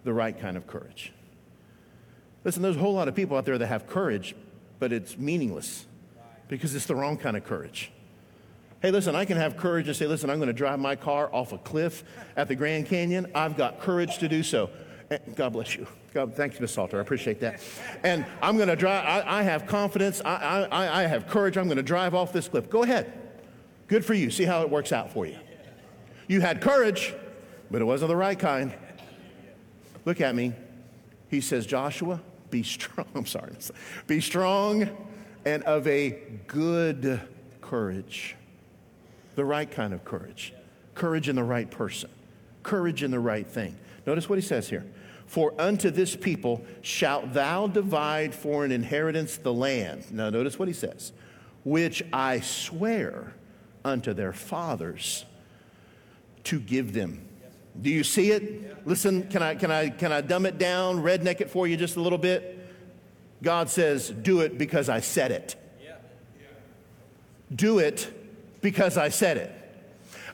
the 0.03 0.13
right 0.13 0.38
kind 0.38 0.57
of 0.57 0.67
courage. 0.67 1.13
Listen, 2.43 2.62
there's 2.62 2.75
a 2.75 2.79
whole 2.79 2.93
lot 2.93 3.07
of 3.07 3.15
people 3.15 3.38
out 3.38 3.45
there 3.45 3.57
that 3.57 3.67
have 3.67 3.88
courage, 3.88 4.36
but 4.79 4.91
it's 4.91 5.17
meaningless 5.17 5.86
because 6.48 6.74
it's 6.74 6.86
the 6.86 6.95
wrong 6.95 7.17
kind 7.17 7.38
of 7.38 7.43
courage. 7.43 7.91
Hey, 8.81 8.91
listen, 8.91 9.13
I 9.13 9.25
can 9.25 9.36
have 9.38 9.57
courage 9.57 9.88
and 9.88 9.95
say, 9.95 10.07
listen, 10.07 10.29
I'm 10.29 10.38
going 10.38 10.48
to 10.48 10.53
drive 10.53 10.79
my 10.79 10.95
car 10.95 11.29
off 11.33 11.51
a 11.51 11.57
cliff 11.57 12.03
at 12.38 12.48
the 12.48 12.55
Grand 12.55 12.86
Canyon. 12.86 13.29
I've 13.36 13.57
got 13.57 13.81
courage 13.81 14.19
to 14.19 14.29
do 14.29 14.41
so. 14.41 14.69
And 15.09 15.36
God 15.36 15.53
bless 15.53 15.75
you. 15.75 15.86
God, 16.13 16.33
thank 16.33 16.53
you, 16.53 16.62
Miss 16.62 16.71
Salter. 16.71 16.98
I 16.98 17.01
appreciate 17.01 17.41
that. 17.41 17.62
And 18.03 18.25
I'm 18.41 18.55
going 18.55 18.69
to 18.69 18.75
drive, 18.77 19.05
I, 19.05 19.39
I, 19.39 19.43
have 19.43 19.67
confidence. 19.67 20.21
I, 20.24 20.65
I, 20.71 21.03
I 21.03 21.07
have 21.07 21.27
courage. 21.27 21.57
I'm 21.57 21.65
going 21.65 21.77
to 21.77 21.83
drive 21.83 22.15
off 22.15 22.31
this 22.31 22.48
cliff. 22.48 22.69
Go 22.69 22.83
ahead. 22.83 23.12
Good 23.88 24.05
for 24.05 24.13
you. 24.13 24.31
See 24.31 24.45
how 24.45 24.62
it 24.62 24.69
works 24.69 24.91
out 24.91 25.12
for 25.12 25.25
you. 25.25 25.38
You 26.27 26.41
had 26.41 26.62
courage, 26.62 27.13
but 27.69 27.81
it 27.81 27.86
wasn't 27.86 28.09
the 28.09 28.15
right 28.15 28.38
kind. 28.38 28.74
Look 30.05 30.21
at 30.21 30.36
me. 30.36 30.53
He 31.27 31.41
says, 31.41 31.65
Joshua, 31.65 32.21
be 32.50 32.63
strong. 32.63 33.08
I'm 33.15 33.25
sorry. 33.25 33.53
Be 34.08 34.22
strong 34.22 34.89
and 35.46 35.63
of 35.63 35.88
a 35.88 36.20
good 36.48 37.22
courage. 37.62 38.36
the 39.36 39.46
right 39.46 39.70
kind 39.70 39.94
of 39.94 40.03
courage, 40.03 40.53
courage 40.96 41.29
in 41.29 41.36
the 41.36 41.44
right 41.44 41.70
person, 41.72 42.10
courage 42.62 43.03
in 43.03 43.12
the 43.12 43.20
right 43.20 43.48
thing. 43.48 43.77
Notice 44.06 44.27
what 44.27 44.38
he 44.38 44.41
says 44.41 44.68
here. 44.70 44.86
For 45.27 45.53
unto 45.62 45.91
this 45.91 46.15
people 46.15 46.63
shalt 46.82 47.34
thou 47.34 47.68
divide 47.68 48.34
for 48.34 48.65
an 48.65 48.72
inheritance 48.72 49.38
the 49.38 49.53
land. 49.53 50.12
Now, 50.12 50.29
notice 50.32 50.58
what 50.58 50.68
he 50.68 50.74
says, 50.74 51.13
which 51.63 52.03
I 52.12 52.39
swear 52.39 53.34
unto 53.86 54.13
their 54.13 54.34
fathers 54.34 55.25
to 56.46 56.60
give 56.60 56.94
them. 56.94 57.28
Do 57.81 57.89
you 57.89 58.03
see 58.03 58.31
it? 58.31 58.86
Listen, 58.86 59.27
can 59.29 59.41
I, 59.41 59.55
can, 59.55 59.71
I, 59.71 59.89
can 59.89 60.12
I 60.12 60.21
dumb 60.21 60.45
it 60.45 60.57
down, 60.57 61.01
redneck 61.01 61.41
it 61.41 61.50
for 61.50 61.67
you 61.67 61.77
just 61.77 61.95
a 61.95 62.01
little 62.01 62.17
bit? 62.17 62.57
God 63.41 63.69
says, 63.69 64.09
Do 64.09 64.41
it 64.41 64.57
because 64.57 64.89
I 64.89 65.00
said 65.00 65.31
it. 65.31 65.55
Do 67.53 67.79
it 67.79 68.12
because 68.62 68.98
I 68.98 69.09
said 69.09 69.38
it. 69.38 69.55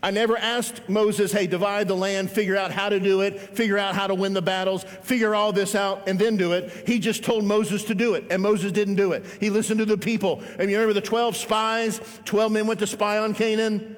I 0.04 0.12
never 0.12 0.38
asked 0.38 0.88
Moses, 0.88 1.32
hey, 1.32 1.48
divide 1.48 1.88
the 1.88 1.96
land, 1.96 2.30
figure 2.30 2.56
out 2.56 2.72
how 2.72 2.90
to 2.90 3.00
do 3.00 3.22
it, 3.22 3.40
figure 3.40 3.78
out 3.78 3.96
how 3.96 4.06
to 4.06 4.14
win 4.14 4.34
the 4.34 4.42
battles, 4.42 4.84
figure 4.84 5.34
all 5.34 5.52
this 5.52 5.74
out, 5.74 6.08
and 6.08 6.20
then 6.20 6.38
do 6.38 6.52
it. 6.52 6.84
He 6.86 7.00
just 7.00 7.24
told 7.24 7.44
Moses 7.44 7.86
to 7.86 7.96
do 7.96 8.14
it, 8.14 8.26
and 8.30 8.42
Moses 8.42 8.72
didn't 8.72 8.96
do 8.96 9.14
it. 9.14 9.26
He 9.40 9.50
listened 9.50 9.80
to 9.80 9.86
the 9.86 9.98
people. 9.98 10.44
And 10.60 10.70
you 10.70 10.78
remember 10.78 10.94
the 10.94 11.02
12 11.02 11.36
spies? 11.36 12.02
12 12.26 12.52
men 12.52 12.68
went 12.68 12.82
to 12.82 12.88
spy 12.88 13.18
on 13.18 13.34
Canaan. 13.34 13.96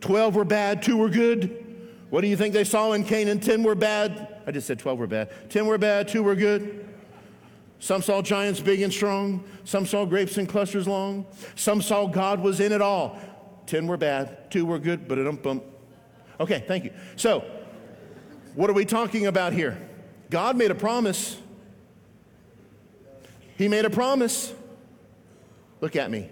12 0.00 0.34
were 0.34 0.46
bad, 0.46 0.82
two 0.82 0.96
were 0.96 1.10
good. 1.10 1.59
What 2.10 2.22
do 2.22 2.26
you 2.26 2.36
think 2.36 2.52
they 2.52 2.64
saw 2.64 2.92
in 2.92 3.04
Canaan? 3.04 3.40
10 3.40 3.62
were 3.62 3.74
bad. 3.74 4.42
I 4.46 4.50
just 4.50 4.66
said 4.66 4.78
12 4.78 4.98
were 4.98 5.06
bad. 5.06 5.50
10 5.50 5.66
were 5.66 5.78
bad, 5.78 6.08
two 6.08 6.22
were 6.22 6.34
good. 6.34 6.88
Some 7.78 8.02
saw 8.02 8.20
giants 8.20 8.60
big 8.60 8.82
and 8.82 8.92
strong. 8.92 9.42
Some 9.64 9.86
saw 9.86 10.04
grapes 10.04 10.36
in 10.36 10.46
clusters 10.46 10.86
long. 10.86 11.26
Some 11.54 11.80
saw 11.80 12.06
God 12.06 12.40
was 12.40 12.60
in 12.60 12.72
it 12.72 12.82
all. 12.82 13.18
Ten 13.66 13.86
were 13.86 13.96
bad, 13.96 14.50
two 14.50 14.66
were 14.66 14.78
good, 14.78 15.08
but 15.08 15.16
it 15.16 15.42
bump. 15.42 15.64
Okay, 16.38 16.64
thank 16.66 16.84
you. 16.84 16.92
So, 17.16 17.44
what 18.54 18.68
are 18.68 18.72
we 18.74 18.84
talking 18.84 19.26
about 19.26 19.52
here? 19.52 19.78
God 20.28 20.56
made 20.56 20.70
a 20.70 20.74
promise. 20.74 21.38
He 23.56 23.68
made 23.68 23.84
a 23.84 23.90
promise. 23.90 24.52
Look 25.80 25.96
at 25.96 26.10
me. 26.10 26.28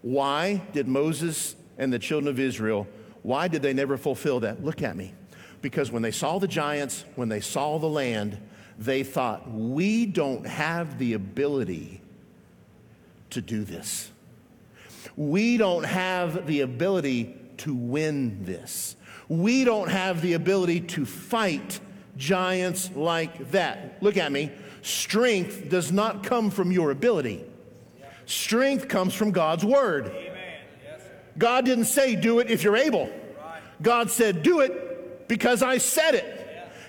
Why 0.00 0.62
did 0.72 0.88
Moses 0.88 1.56
and 1.76 1.92
the 1.92 1.98
children 1.98 2.28
of 2.28 2.38
Israel, 2.38 2.86
why 3.22 3.48
did 3.48 3.62
they 3.62 3.72
never 3.72 3.96
fulfill 3.96 4.40
that? 4.40 4.64
Look 4.64 4.82
at 4.82 4.96
me. 4.96 5.14
Because 5.62 5.90
when 5.90 6.02
they 6.02 6.10
saw 6.10 6.38
the 6.38 6.48
giants, 6.48 7.04
when 7.16 7.28
they 7.28 7.40
saw 7.40 7.78
the 7.78 7.88
land, 7.88 8.38
they 8.78 9.02
thought, 9.02 9.50
we 9.50 10.06
don't 10.06 10.46
have 10.46 10.98
the 10.98 11.12
ability 11.12 12.00
to 13.30 13.42
do 13.42 13.64
this. 13.64 14.10
We 15.16 15.58
don't 15.58 15.84
have 15.84 16.46
the 16.46 16.60
ability 16.60 17.36
to 17.58 17.74
win 17.74 18.44
this. 18.44 18.96
We 19.28 19.64
don't 19.64 19.88
have 19.88 20.22
the 20.22 20.32
ability 20.32 20.80
to 20.80 21.04
fight 21.04 21.78
giants 22.16 22.90
like 22.94 23.50
that. 23.52 24.02
Look 24.02 24.16
at 24.16 24.32
me. 24.32 24.50
Strength 24.82 25.68
does 25.68 25.92
not 25.92 26.22
come 26.22 26.50
from 26.50 26.72
your 26.72 26.90
ability, 26.90 27.44
strength 28.24 28.88
comes 28.88 29.12
from 29.12 29.30
God's 29.30 29.64
word. 29.64 30.12
God 31.38 31.64
didn't 31.64 31.84
say, 31.84 32.16
do 32.16 32.38
it 32.38 32.50
if 32.50 32.62
you're 32.62 32.76
able. 32.76 33.10
God 33.82 34.10
said, 34.10 34.42
do 34.42 34.60
it 34.60 35.28
because 35.28 35.62
I 35.62 35.78
said 35.78 36.14
it. 36.14 36.40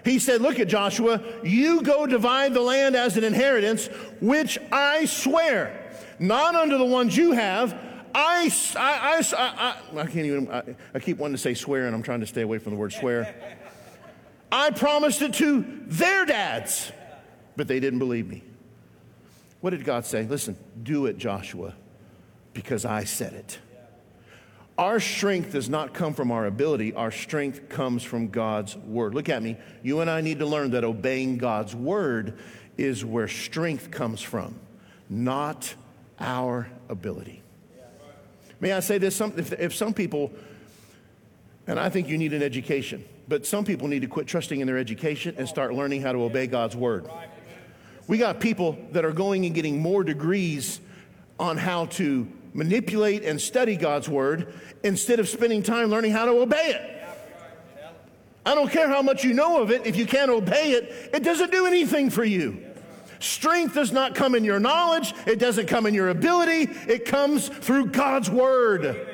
He 0.04 0.20
said, 0.20 0.42
Look 0.42 0.60
at 0.60 0.68
Joshua, 0.68 1.22
you 1.44 1.82
go 1.82 2.06
divide 2.08 2.54
the 2.54 2.62
land 2.62 2.96
as 2.96 3.18
an 3.18 3.24
inheritance, 3.24 3.88
which 4.20 4.58
I 4.72 5.06
swear, 5.06 5.94
not 6.20 6.56
unto 6.56 6.78
the 6.78 6.86
ones 6.86 7.16
you 7.16 7.34
have. 7.34 7.74
I, 8.14 8.52
I, 8.76 9.24
I, 9.38 9.78
I, 9.96 10.00
I 10.00 10.06
can't 10.06 10.26
even, 10.26 10.52
I, 10.52 10.76
I 10.94 11.00
keep 11.00 11.18
wanting 11.18 11.36
to 11.36 11.42
say 11.42 11.54
swear, 11.54 11.86
and 11.86 11.96
I'm 11.96 12.04
trying 12.04 12.20
to 12.22 12.26
stay 12.26 12.42
away 12.42 12.58
from 12.58 12.74
the 12.74 12.80
word 12.80 12.94
swear. 12.94 13.34
I 14.52 14.72
promised 14.72 15.22
it 15.22 15.34
to 15.36 15.66
their 15.86 16.26
dads, 16.26 16.92
but 17.56 17.68
they 17.68 17.80
didn't 17.80 18.00
believe 18.00 18.28
me. 18.28 18.44
What 19.62 19.70
did 19.70 19.86
God 19.86 20.06
say? 20.06 20.24
Listen, 20.24 20.58
do 20.82 21.06
it, 21.06 21.18
Joshua, 21.18 21.76
because 22.54 22.84
I 22.84 23.06
said 23.06 23.34
it. 23.34 23.60
Our 24.82 25.00
strength 25.00 25.52
does 25.52 25.70
not 25.70 25.94
come 25.94 26.16
from 26.16 26.32
our 26.32 26.48
ability, 26.48 26.96
our 26.96 27.12
strength 27.12 27.70
comes 27.70 28.02
from 28.02 28.30
God's 28.30 28.76
word. 28.76 29.14
Look 29.14 29.30
at 29.30 29.44
me. 29.44 29.58
You 29.84 30.00
and 30.00 30.10
I 30.10 30.22
need 30.22 30.40
to 30.40 30.48
learn 30.48 30.72
that 30.72 30.84
obeying 30.84 31.38
God's 31.38 31.76
word 31.76 32.40
is 32.80 33.06
where 33.06 33.28
strength 33.28 33.92
comes 33.92 34.24
from, 34.24 34.56
not 35.08 35.76
our 36.20 36.68
ability. 36.90 37.44
May 38.60 38.74
I 38.74 38.80
say 38.80 38.98
this? 38.98 39.16
Some, 39.16 39.34
if, 39.38 39.54
if 39.54 39.76
some 39.76 39.94
people, 39.94 40.32
and 41.68 41.80
I 41.80 41.90
think 41.90 42.08
you 42.08 42.18
need 42.18 42.34
an 42.34 42.42
education, 42.42 43.06
but 43.28 43.46
some 43.46 43.64
people 43.64 43.88
need 43.88 44.02
to 44.02 44.08
quit 44.08 44.26
trusting 44.26 44.62
in 44.62 44.66
their 44.66 44.80
education 44.80 45.36
and 45.38 45.48
start 45.48 45.76
learning 45.76 46.02
how 46.02 46.12
to 46.12 46.24
obey 46.24 46.48
God's 46.48 46.76
word. 46.76 47.08
We 48.08 48.18
got 48.18 48.40
people 48.40 48.80
that 48.94 49.06
are 49.06 49.14
going 49.14 49.46
and 49.46 49.54
getting 49.54 49.80
more 49.80 50.04
degrees 50.04 50.82
on 51.40 51.58
how 51.58 51.86
to 51.86 52.28
manipulate 52.54 53.24
and 53.24 53.40
study 53.40 53.76
God's 53.76 54.10
word 54.10 54.54
instead 54.84 55.20
of 55.20 55.30
spending 55.30 55.64
time 55.64 55.90
learning 55.90 56.12
how 56.12 56.26
to 56.26 56.32
obey 56.32 56.72
it. 56.72 56.98
I 58.46 58.56
don't 58.56 58.72
care 58.72 58.90
how 58.90 59.02
much 59.02 59.24
you 59.24 59.34
know 59.34 59.62
of 59.62 59.72
it, 59.72 59.86
if 59.86 59.96
you 59.96 60.06
can't 60.06 60.32
obey 60.32 60.72
it, 60.72 61.12
it 61.14 61.24
doesn't 61.24 61.52
do 61.52 61.66
anything 61.68 62.10
for 62.10 62.24
you. 62.24 62.66
Strength 63.20 63.76
does 63.76 63.92
not 63.92 64.16
come 64.16 64.34
in 64.34 64.44
your 64.44 64.60
knowledge, 64.60 65.14
it 65.28 65.38
doesn't 65.38 65.68
come 65.68 65.86
in 65.86 65.94
your 65.94 66.10
ability, 66.10 66.72
it 66.88 67.06
comes 67.06 67.50
through 67.50 67.88
God's 67.88 68.32
word. 68.32 69.08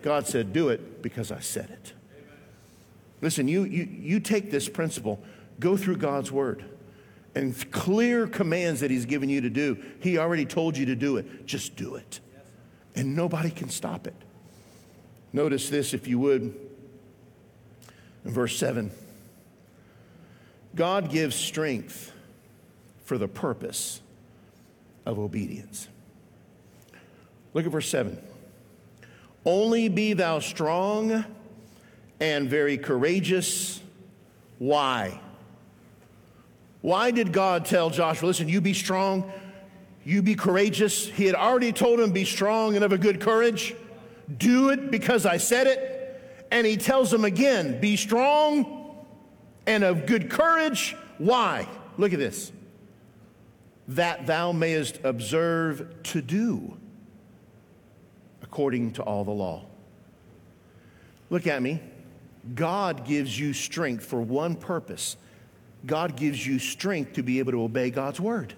God 0.00 0.26
said, 0.26 0.54
Do 0.54 0.70
it 0.70 1.02
because 1.02 1.30
I 1.30 1.40
said 1.40 1.68
it. 1.68 1.92
Listen, 3.20 3.48
you, 3.48 3.64
you, 3.64 3.84
you 3.84 4.18
take 4.18 4.50
this 4.50 4.66
principle, 4.66 5.22
go 5.58 5.76
through 5.76 5.96
God's 5.96 6.32
word 6.32 6.64
and 7.34 7.70
clear 7.70 8.26
commands 8.26 8.80
that 8.80 8.90
He's 8.90 9.04
given 9.04 9.28
you 9.28 9.42
to 9.42 9.50
do. 9.50 9.76
He 10.00 10.16
already 10.16 10.46
told 10.46 10.78
you 10.78 10.86
to 10.86 10.96
do 10.96 11.18
it. 11.18 11.44
Just 11.44 11.76
do 11.76 11.96
it 11.96 12.20
and 12.94 13.14
nobody 13.14 13.50
can 13.50 13.68
stop 13.68 14.06
it. 14.06 14.14
Notice 15.32 15.68
this, 15.68 15.94
if 15.94 16.08
you 16.08 16.18
would, 16.18 16.42
in 18.24 18.30
verse 18.30 18.56
7. 18.56 18.90
God 20.74 21.10
gives 21.10 21.34
strength 21.36 22.12
for 23.04 23.18
the 23.18 23.28
purpose 23.28 24.00
of 25.06 25.18
obedience. 25.18 25.88
Look 27.54 27.66
at 27.66 27.72
verse 27.72 27.88
7. 27.88 28.18
Only 29.44 29.88
be 29.88 30.12
thou 30.12 30.38
strong 30.38 31.24
and 32.20 32.48
very 32.48 32.76
courageous. 32.76 33.80
Why? 34.58 35.18
Why 36.82 37.10
did 37.10 37.32
God 37.32 37.64
tell 37.64 37.90
Joshua, 37.90 38.26
listen, 38.26 38.48
you 38.48 38.60
be 38.60 38.74
strong, 38.74 39.30
you 40.04 40.22
be 40.22 40.34
courageous. 40.34 41.06
He 41.06 41.26
had 41.26 41.34
already 41.34 41.72
told 41.72 42.00
him, 42.00 42.12
Be 42.12 42.24
strong 42.24 42.74
and 42.74 42.84
of 42.84 42.92
a 42.92 42.98
good 42.98 43.20
courage. 43.20 43.74
Do 44.38 44.70
it 44.70 44.90
because 44.90 45.26
I 45.26 45.36
said 45.36 45.66
it. 45.66 46.46
And 46.50 46.66
he 46.66 46.76
tells 46.76 47.12
him 47.12 47.24
again, 47.24 47.80
Be 47.80 47.96
strong 47.96 49.04
and 49.66 49.84
of 49.84 50.06
good 50.06 50.30
courage. 50.30 50.96
Why? 51.18 51.68
Look 51.98 52.12
at 52.12 52.18
this. 52.18 52.50
That 53.88 54.26
thou 54.26 54.52
mayest 54.52 55.00
observe 55.04 56.02
to 56.04 56.22
do 56.22 56.76
according 58.42 58.92
to 58.92 59.02
all 59.02 59.24
the 59.24 59.30
law. 59.30 59.64
Look 61.28 61.46
at 61.46 61.62
me. 61.62 61.80
God 62.54 63.04
gives 63.04 63.38
you 63.38 63.52
strength 63.52 64.04
for 64.04 64.20
one 64.20 64.56
purpose. 64.56 65.16
God 65.86 66.16
gives 66.16 66.44
you 66.44 66.58
strength 66.58 67.14
to 67.14 67.22
be 67.22 67.38
able 67.38 67.52
to 67.52 67.62
obey 67.62 67.90
God's 67.90 68.20
word. 68.20 68.54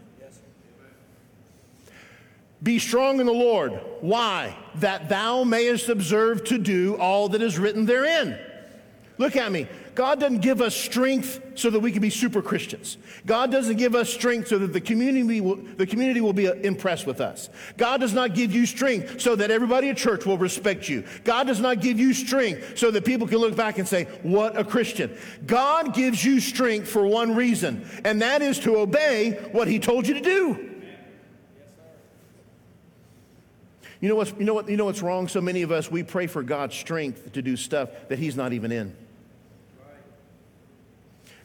Be 2.62 2.78
strong 2.78 3.18
in 3.18 3.26
the 3.26 3.32
Lord. 3.32 3.80
Why? 4.00 4.56
That 4.76 5.08
thou 5.08 5.42
mayest 5.42 5.88
observe 5.88 6.44
to 6.44 6.58
do 6.58 6.96
all 6.96 7.28
that 7.30 7.42
is 7.42 7.58
written 7.58 7.86
therein. 7.86 8.38
Look 9.18 9.36
at 9.36 9.52
me. 9.52 9.68
God 9.94 10.20
doesn't 10.20 10.40
give 10.40 10.62
us 10.62 10.74
strength 10.74 11.40
so 11.54 11.68
that 11.68 11.80
we 11.80 11.92
can 11.92 12.00
be 12.00 12.08
super 12.08 12.40
Christians. 12.40 12.96
God 13.26 13.52
doesn't 13.52 13.76
give 13.76 13.94
us 13.94 14.08
strength 14.08 14.48
so 14.48 14.58
that 14.58 14.72
the 14.72 14.80
community 14.80 15.40
will, 15.40 15.56
the 15.56 15.86
community 15.86 16.22
will 16.22 16.32
be 16.32 16.46
impressed 16.46 17.06
with 17.06 17.20
us. 17.20 17.50
God 17.76 18.00
does 18.00 18.14
not 18.14 18.34
give 18.34 18.54
you 18.54 18.64
strength 18.64 19.20
so 19.20 19.36
that 19.36 19.50
everybody 19.50 19.90
at 19.90 19.98
church 19.98 20.24
will 20.24 20.38
respect 20.38 20.88
you. 20.88 21.04
God 21.24 21.46
does 21.46 21.60
not 21.60 21.80
give 21.80 22.00
you 22.00 22.14
strength 22.14 22.78
so 22.78 22.90
that 22.90 23.04
people 23.04 23.26
can 23.26 23.38
look 23.38 23.54
back 23.54 23.78
and 23.78 23.86
say, 23.86 24.04
What 24.22 24.58
a 24.58 24.64
Christian. 24.64 25.14
God 25.46 25.94
gives 25.94 26.24
you 26.24 26.40
strength 26.40 26.88
for 26.88 27.06
one 27.06 27.36
reason, 27.36 27.86
and 28.04 28.22
that 28.22 28.40
is 28.40 28.58
to 28.60 28.78
obey 28.78 29.32
what 29.52 29.68
He 29.68 29.78
told 29.78 30.06
you 30.06 30.14
to 30.14 30.20
do. 30.20 30.71
You 34.02 34.08
know, 34.08 34.16
what's, 34.16 34.34
you, 34.36 34.44
know 34.44 34.52
what, 34.52 34.68
you 34.68 34.76
know 34.76 34.86
what's 34.86 35.00
wrong? 35.00 35.28
So 35.28 35.40
many 35.40 35.62
of 35.62 35.70
us, 35.70 35.88
we 35.88 36.02
pray 36.02 36.26
for 36.26 36.42
God's 36.42 36.74
strength 36.74 37.32
to 37.34 37.40
do 37.40 37.56
stuff 37.56 37.88
that 38.08 38.18
He's 38.18 38.34
not 38.34 38.52
even 38.52 38.72
in. 38.72 38.96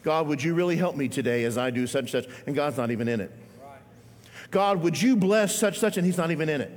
God, 0.01 0.27
would 0.27 0.41
you 0.41 0.55
really 0.55 0.75
help 0.75 0.95
me 0.95 1.07
today 1.07 1.43
as 1.43 1.55
I 1.55 1.69
do 1.69 1.85
such 1.85 2.13
and 2.13 2.23
such? 2.23 2.25
And 2.47 2.55
God's 2.55 2.75
not 2.75 2.89
even 2.89 3.07
in 3.07 3.21
it. 3.21 3.31
God, 4.49 4.81
would 4.81 4.99
you 4.99 5.15
bless 5.15 5.55
such 5.55 5.77
such? 5.77 5.97
And 5.97 6.05
He's 6.05 6.17
not 6.17 6.31
even 6.31 6.49
in 6.49 6.61
it. 6.61 6.71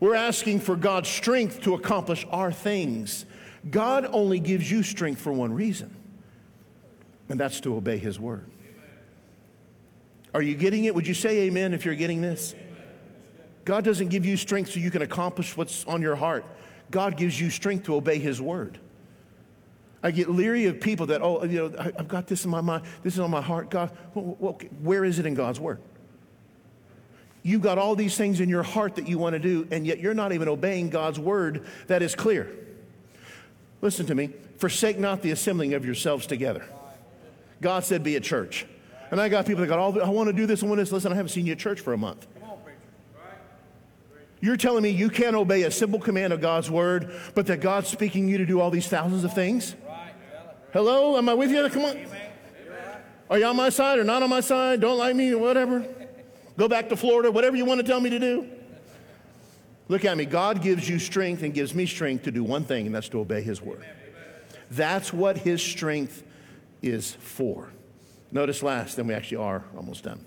We're 0.00 0.16
asking 0.16 0.60
for 0.60 0.74
God's 0.74 1.08
strength 1.08 1.60
to 1.62 1.74
accomplish 1.74 2.26
our 2.30 2.50
things. 2.50 3.24
God 3.70 4.08
only 4.10 4.40
gives 4.40 4.68
you 4.68 4.82
strength 4.82 5.20
for 5.20 5.32
one 5.32 5.52
reason, 5.52 5.94
and 7.28 7.38
that's 7.38 7.60
to 7.60 7.76
obey 7.76 7.98
His 7.98 8.18
word. 8.18 8.50
Are 10.34 10.42
you 10.42 10.56
getting 10.56 10.86
it? 10.86 10.94
Would 10.94 11.06
you 11.06 11.14
say 11.14 11.42
amen 11.42 11.72
if 11.72 11.84
you're 11.84 11.94
getting 11.94 12.20
this? 12.20 12.54
God 13.66 13.84
doesn't 13.84 14.08
give 14.08 14.24
you 14.24 14.36
strength 14.36 14.70
so 14.70 14.80
you 14.80 14.92
can 14.92 15.02
accomplish 15.02 15.56
what's 15.56 15.84
on 15.86 16.00
your 16.00 16.14
heart. 16.14 16.44
God 16.92 17.16
gives 17.16 17.38
you 17.38 17.50
strength 17.50 17.86
to 17.86 17.96
obey 17.96 18.18
His 18.18 18.40
word. 18.40 18.78
I 20.04 20.12
get 20.12 20.30
leery 20.30 20.66
of 20.66 20.80
people 20.80 21.06
that, 21.06 21.20
oh, 21.20 21.42
you 21.42 21.68
know, 21.68 21.92
I've 21.98 22.06
got 22.06 22.28
this 22.28 22.44
in 22.44 22.50
my 22.50 22.60
mind, 22.60 22.84
this 23.02 23.14
is 23.14 23.20
on 23.20 23.30
my 23.30 23.40
heart. 23.40 23.68
God, 23.68 23.90
well, 24.14 24.56
where 24.80 25.04
is 25.04 25.18
it 25.18 25.26
in 25.26 25.34
God's 25.34 25.58
word? 25.58 25.80
You've 27.42 27.60
got 27.62 27.76
all 27.76 27.96
these 27.96 28.16
things 28.16 28.40
in 28.40 28.48
your 28.48 28.62
heart 28.62 28.94
that 28.96 29.08
you 29.08 29.18
want 29.18 29.32
to 29.32 29.40
do, 29.40 29.66
and 29.72 29.84
yet 29.84 29.98
you're 29.98 30.14
not 30.14 30.32
even 30.32 30.46
obeying 30.46 30.88
God's 30.88 31.18
word 31.18 31.66
that 31.88 32.02
is 32.02 32.14
clear. 32.14 32.48
Listen 33.82 34.06
to 34.06 34.14
me. 34.14 34.30
Forsake 34.58 34.96
not 34.96 35.22
the 35.22 35.32
assembling 35.32 35.74
of 35.74 35.84
yourselves 35.84 36.26
together. 36.26 36.64
God 37.60 37.82
said, 37.82 38.04
be 38.04 38.14
a 38.14 38.20
church. 38.20 38.64
And 39.10 39.20
I 39.20 39.28
got 39.28 39.44
people 39.44 39.62
that 39.62 39.66
got 39.66 39.80
all, 39.80 40.00
I 40.00 40.08
want 40.08 40.28
to 40.28 40.32
do 40.32 40.46
this, 40.46 40.62
I 40.62 40.66
want 40.66 40.78
this. 40.78 40.92
Listen, 40.92 41.10
I 41.10 41.16
haven't 41.16 41.30
seen 41.30 41.46
you 41.46 41.52
at 41.52 41.58
church 41.58 41.80
for 41.80 41.92
a 41.92 41.98
month. 41.98 42.28
You're 44.40 44.56
telling 44.56 44.82
me 44.82 44.90
you 44.90 45.08
can't 45.08 45.34
obey 45.34 45.62
a 45.62 45.70
simple 45.70 45.98
command 45.98 46.32
of 46.32 46.40
God's 46.40 46.70
word, 46.70 47.10
but 47.34 47.46
that 47.46 47.60
God's 47.60 47.88
speaking 47.88 48.28
you 48.28 48.38
to 48.38 48.46
do 48.46 48.60
all 48.60 48.70
these 48.70 48.86
thousands 48.86 49.24
of 49.24 49.34
things? 49.34 49.74
Hello? 50.72 51.16
Am 51.16 51.28
I 51.28 51.34
with 51.34 51.50
you? 51.50 51.68
Come 51.70 51.84
on. 51.84 52.06
Are 53.30 53.38
you 53.38 53.46
on 53.46 53.56
my 53.56 53.70
side 53.70 53.98
or 53.98 54.04
not 54.04 54.22
on 54.22 54.30
my 54.30 54.40
side? 54.40 54.80
Don't 54.80 54.98
like 54.98 55.16
me 55.16 55.32
or 55.32 55.38
whatever. 55.38 55.86
Go 56.56 56.68
back 56.68 56.88
to 56.90 56.96
Florida, 56.96 57.30
whatever 57.30 57.56
you 57.56 57.64
want 57.64 57.80
to 57.80 57.86
tell 57.86 58.00
me 58.00 58.10
to 58.10 58.18
do. 58.18 58.48
Look 59.88 60.04
at 60.04 60.16
me. 60.16 60.24
God 60.24 60.62
gives 60.62 60.88
you 60.88 60.98
strength 60.98 61.42
and 61.42 61.54
gives 61.54 61.74
me 61.74 61.86
strength 61.86 62.24
to 62.24 62.30
do 62.30 62.44
one 62.44 62.64
thing, 62.64 62.86
and 62.86 62.94
that's 62.94 63.08
to 63.10 63.20
obey 63.20 63.42
His 63.42 63.62
word. 63.62 63.84
That's 64.70 65.12
what 65.12 65.38
His 65.38 65.62
strength 65.62 66.22
is 66.82 67.12
for. 67.12 67.70
Notice 68.32 68.62
last, 68.62 68.96
then 68.96 69.06
we 69.06 69.14
actually 69.14 69.38
are 69.38 69.64
almost 69.76 70.04
done. 70.04 70.24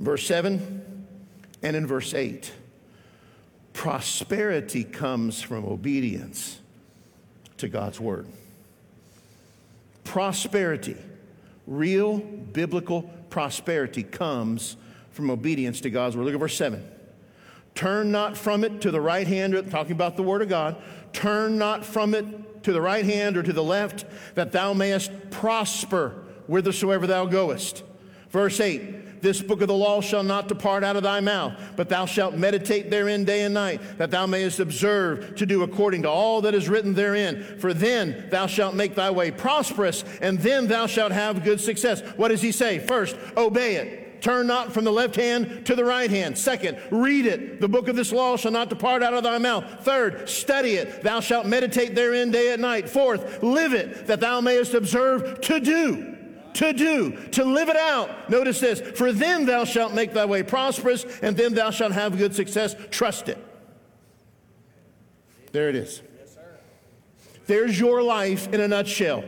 Verse 0.00 0.26
7 0.26 0.87
and 1.62 1.76
in 1.76 1.86
verse 1.86 2.14
8 2.14 2.52
prosperity 3.72 4.82
comes 4.82 5.40
from 5.40 5.64
obedience 5.64 6.58
to 7.58 7.68
God's 7.68 8.00
word. 8.00 8.26
Prosperity, 10.02 10.96
real 11.64 12.18
biblical 12.18 13.02
prosperity, 13.30 14.02
comes 14.02 14.76
from 15.12 15.30
obedience 15.30 15.80
to 15.82 15.90
God's 15.90 16.16
word. 16.16 16.24
Look 16.24 16.34
at 16.34 16.40
verse 16.40 16.56
7. 16.56 16.84
Turn 17.76 18.10
not 18.10 18.36
from 18.36 18.64
it 18.64 18.80
to 18.80 18.90
the 18.90 19.00
right 19.00 19.28
hand, 19.28 19.54
talking 19.70 19.92
about 19.92 20.16
the 20.16 20.24
word 20.24 20.42
of 20.42 20.48
God. 20.48 20.76
Turn 21.12 21.56
not 21.56 21.84
from 21.84 22.14
it 22.14 22.64
to 22.64 22.72
the 22.72 22.80
right 22.80 23.04
hand 23.04 23.36
or 23.36 23.44
to 23.44 23.52
the 23.52 23.62
left, 23.62 24.04
that 24.34 24.50
thou 24.50 24.72
mayest 24.72 25.12
prosper 25.30 26.24
whithersoever 26.48 27.06
thou 27.06 27.26
goest. 27.26 27.84
Verse 28.30 28.58
8 28.58 29.07
this 29.20 29.42
book 29.42 29.60
of 29.60 29.68
the 29.68 29.74
law 29.74 30.00
shall 30.00 30.22
not 30.22 30.48
depart 30.48 30.84
out 30.84 30.96
of 30.96 31.02
thy 31.02 31.20
mouth, 31.20 31.54
but 31.76 31.88
thou 31.88 32.06
shalt 32.06 32.34
meditate 32.34 32.90
therein 32.90 33.24
day 33.24 33.42
and 33.42 33.54
night, 33.54 33.80
that 33.98 34.10
thou 34.10 34.26
mayest 34.26 34.60
observe 34.60 35.34
to 35.36 35.46
do 35.46 35.62
according 35.62 36.02
to 36.02 36.10
all 36.10 36.40
that 36.42 36.54
is 36.54 36.68
written 36.68 36.94
therein. 36.94 37.42
For 37.58 37.74
then 37.74 38.28
thou 38.30 38.46
shalt 38.46 38.74
make 38.74 38.94
thy 38.94 39.10
way 39.10 39.30
prosperous, 39.30 40.04
and 40.20 40.38
then 40.38 40.66
thou 40.66 40.86
shalt 40.86 41.12
have 41.12 41.44
good 41.44 41.60
success. 41.60 42.00
What 42.16 42.28
does 42.28 42.42
he 42.42 42.52
say? 42.52 42.78
First, 42.78 43.16
obey 43.36 43.76
it. 43.76 44.20
Turn 44.20 44.48
not 44.48 44.72
from 44.72 44.84
the 44.84 44.90
left 44.92 45.14
hand 45.14 45.64
to 45.66 45.76
the 45.76 45.84
right 45.84 46.10
hand. 46.10 46.36
Second, 46.36 46.78
read 46.90 47.24
it. 47.24 47.60
The 47.60 47.68
book 47.68 47.86
of 47.86 47.94
this 47.94 48.12
law 48.12 48.36
shall 48.36 48.50
not 48.50 48.68
depart 48.68 49.02
out 49.02 49.14
of 49.14 49.22
thy 49.22 49.38
mouth. 49.38 49.84
Third, 49.84 50.28
study 50.28 50.72
it. 50.72 51.02
Thou 51.02 51.20
shalt 51.20 51.46
meditate 51.46 51.94
therein 51.94 52.32
day 52.32 52.52
and 52.52 52.60
night. 52.60 52.88
Fourth, 52.88 53.42
live 53.42 53.72
it, 53.72 54.06
that 54.06 54.20
thou 54.20 54.40
mayest 54.40 54.74
observe 54.74 55.40
to 55.42 55.60
do 55.60 56.17
to 56.58 56.72
do, 56.72 57.12
to 57.28 57.44
live 57.44 57.68
it 57.68 57.76
out. 57.76 58.28
Notice 58.28 58.58
this 58.58 58.80
for 58.80 59.12
then 59.12 59.46
thou 59.46 59.64
shalt 59.64 59.94
make 59.94 60.12
thy 60.12 60.24
way 60.24 60.42
prosperous, 60.42 61.04
and 61.22 61.36
then 61.36 61.54
thou 61.54 61.70
shalt 61.70 61.92
have 61.92 62.18
good 62.18 62.34
success. 62.34 62.74
Trust 62.90 63.28
it. 63.28 63.38
There 65.52 65.68
it 65.68 65.76
is. 65.76 66.02
There's 67.46 67.78
your 67.78 68.02
life 68.02 68.52
in 68.52 68.60
a 68.60 68.66
nutshell. 68.66 69.24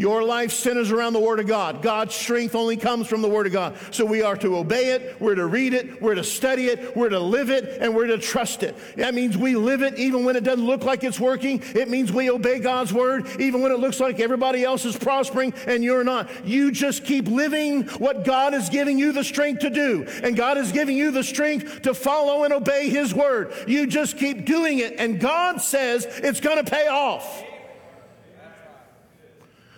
Your 0.00 0.24
life 0.24 0.52
centers 0.52 0.90
around 0.90 1.12
the 1.12 1.20
Word 1.20 1.40
of 1.40 1.46
God. 1.46 1.82
God's 1.82 2.14
strength 2.14 2.54
only 2.54 2.78
comes 2.78 3.06
from 3.06 3.20
the 3.20 3.28
Word 3.28 3.46
of 3.46 3.52
God. 3.52 3.76
So 3.90 4.06
we 4.06 4.22
are 4.22 4.34
to 4.38 4.56
obey 4.56 4.92
it, 4.92 5.20
we're 5.20 5.34
to 5.34 5.44
read 5.44 5.74
it, 5.74 6.00
we're 6.00 6.14
to 6.14 6.24
study 6.24 6.68
it, 6.68 6.96
we're 6.96 7.10
to 7.10 7.20
live 7.20 7.50
it, 7.50 7.82
and 7.82 7.94
we're 7.94 8.06
to 8.06 8.16
trust 8.16 8.62
it. 8.62 8.74
That 8.96 9.12
means 9.12 9.36
we 9.36 9.56
live 9.56 9.82
it 9.82 9.98
even 9.98 10.24
when 10.24 10.36
it 10.36 10.42
doesn't 10.42 10.64
look 10.64 10.84
like 10.84 11.04
it's 11.04 11.20
working. 11.20 11.62
It 11.74 11.90
means 11.90 12.10
we 12.14 12.30
obey 12.30 12.60
God's 12.60 12.94
Word 12.94 13.26
even 13.38 13.60
when 13.60 13.72
it 13.72 13.78
looks 13.78 14.00
like 14.00 14.20
everybody 14.20 14.64
else 14.64 14.86
is 14.86 14.96
prospering 14.96 15.52
and 15.66 15.84
you're 15.84 16.02
not. 16.02 16.30
You 16.46 16.72
just 16.72 17.04
keep 17.04 17.28
living 17.28 17.82
what 17.98 18.24
God 18.24 18.54
is 18.54 18.70
giving 18.70 18.98
you 18.98 19.12
the 19.12 19.22
strength 19.22 19.60
to 19.60 19.68
do. 19.68 20.06
And 20.22 20.34
God 20.34 20.56
is 20.56 20.72
giving 20.72 20.96
you 20.96 21.10
the 21.10 21.22
strength 21.22 21.82
to 21.82 21.92
follow 21.92 22.44
and 22.44 22.54
obey 22.54 22.88
His 22.88 23.12
Word. 23.12 23.52
You 23.66 23.86
just 23.86 24.16
keep 24.16 24.46
doing 24.46 24.78
it, 24.78 24.94
and 24.96 25.20
God 25.20 25.60
says 25.60 26.06
it's 26.06 26.40
going 26.40 26.64
to 26.64 26.70
pay 26.70 26.86
off. 26.86 27.49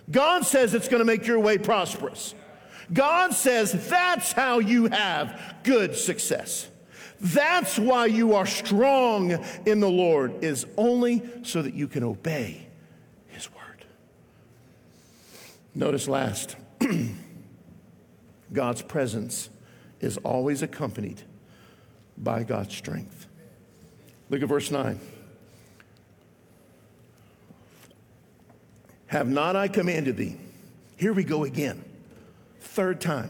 God 0.09 0.45
says 0.45 0.73
it's 0.73 0.87
going 0.87 0.99
to 0.99 1.05
make 1.05 1.25
your 1.25 1.39
way 1.39 1.57
prosperous. 1.57 2.35
God 2.91 3.33
says 3.33 3.87
that's 3.89 4.31
how 4.31 4.59
you 4.59 4.87
have 4.87 5.55
good 5.63 5.95
success. 5.95 6.67
That's 7.19 7.79
why 7.79 8.07
you 8.07 8.35
are 8.35 8.45
strong 8.45 9.31
in 9.65 9.79
the 9.79 9.89
Lord, 9.89 10.43
is 10.43 10.65
only 10.75 11.23
so 11.43 11.61
that 11.61 11.73
you 11.73 11.87
can 11.87 12.03
obey 12.03 12.67
His 13.27 13.49
word. 13.53 13.85
Notice 15.73 16.09
last, 16.09 16.57
God's 18.53 18.81
presence 18.81 19.49
is 20.01 20.17
always 20.17 20.61
accompanied 20.61 21.21
by 22.17 22.43
God's 22.43 22.75
strength. 22.75 23.27
Look 24.29 24.41
at 24.41 24.49
verse 24.49 24.69
9. 24.69 24.99
Have 29.13 29.29
not 29.29 29.55
I 29.55 29.67
commanded 29.67 30.17
thee? 30.17 30.37
Here 30.97 31.13
we 31.13 31.23
go 31.23 31.43
again. 31.43 31.85
Third 32.61 32.99
time. 32.99 33.29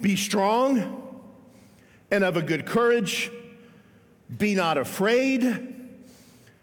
Be 0.00 0.16
strong 0.16 1.22
and 2.10 2.24
of 2.24 2.36
a 2.36 2.42
good 2.42 2.66
courage. 2.66 3.30
Be 4.36 4.56
not 4.56 4.76
afraid, 4.76 5.72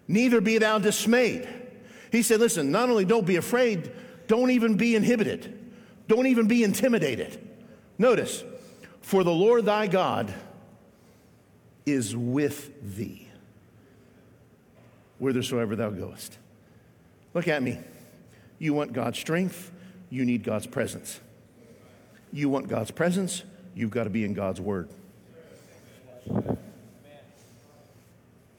neither 0.05 0.41
be 0.41 0.57
thou 0.57 0.79
dismayed. 0.79 1.47
He 2.11 2.23
said, 2.23 2.41
Listen, 2.41 2.71
not 2.71 2.89
only 2.89 3.05
don't 3.05 3.25
be 3.25 3.37
afraid, 3.37 3.89
don't 4.27 4.51
even 4.51 4.75
be 4.75 4.93
inhibited, 4.93 5.71
don't 6.09 6.27
even 6.27 6.49
be 6.49 6.61
intimidated. 6.61 7.39
Notice, 7.97 8.43
for 8.99 9.23
the 9.23 9.31
Lord 9.31 9.63
thy 9.63 9.87
God 9.87 10.33
is 11.85 12.17
with 12.17 12.97
thee 12.97 13.29
whithersoever 15.19 15.77
thou 15.77 15.89
goest. 15.89 16.37
Look 17.33 17.47
at 17.47 17.63
me. 17.63 17.79
You 18.59 18.73
want 18.73 18.93
God's 18.93 19.19
strength, 19.19 19.71
you 20.09 20.25
need 20.25 20.43
God's 20.43 20.67
presence. 20.67 21.19
You 22.31 22.49
want 22.49 22.67
God's 22.67 22.91
presence, 22.91 23.43
you've 23.75 23.91
got 23.91 24.05
to 24.05 24.09
be 24.09 24.23
in 24.23 24.33
God's 24.33 24.61
Word. 24.61 24.89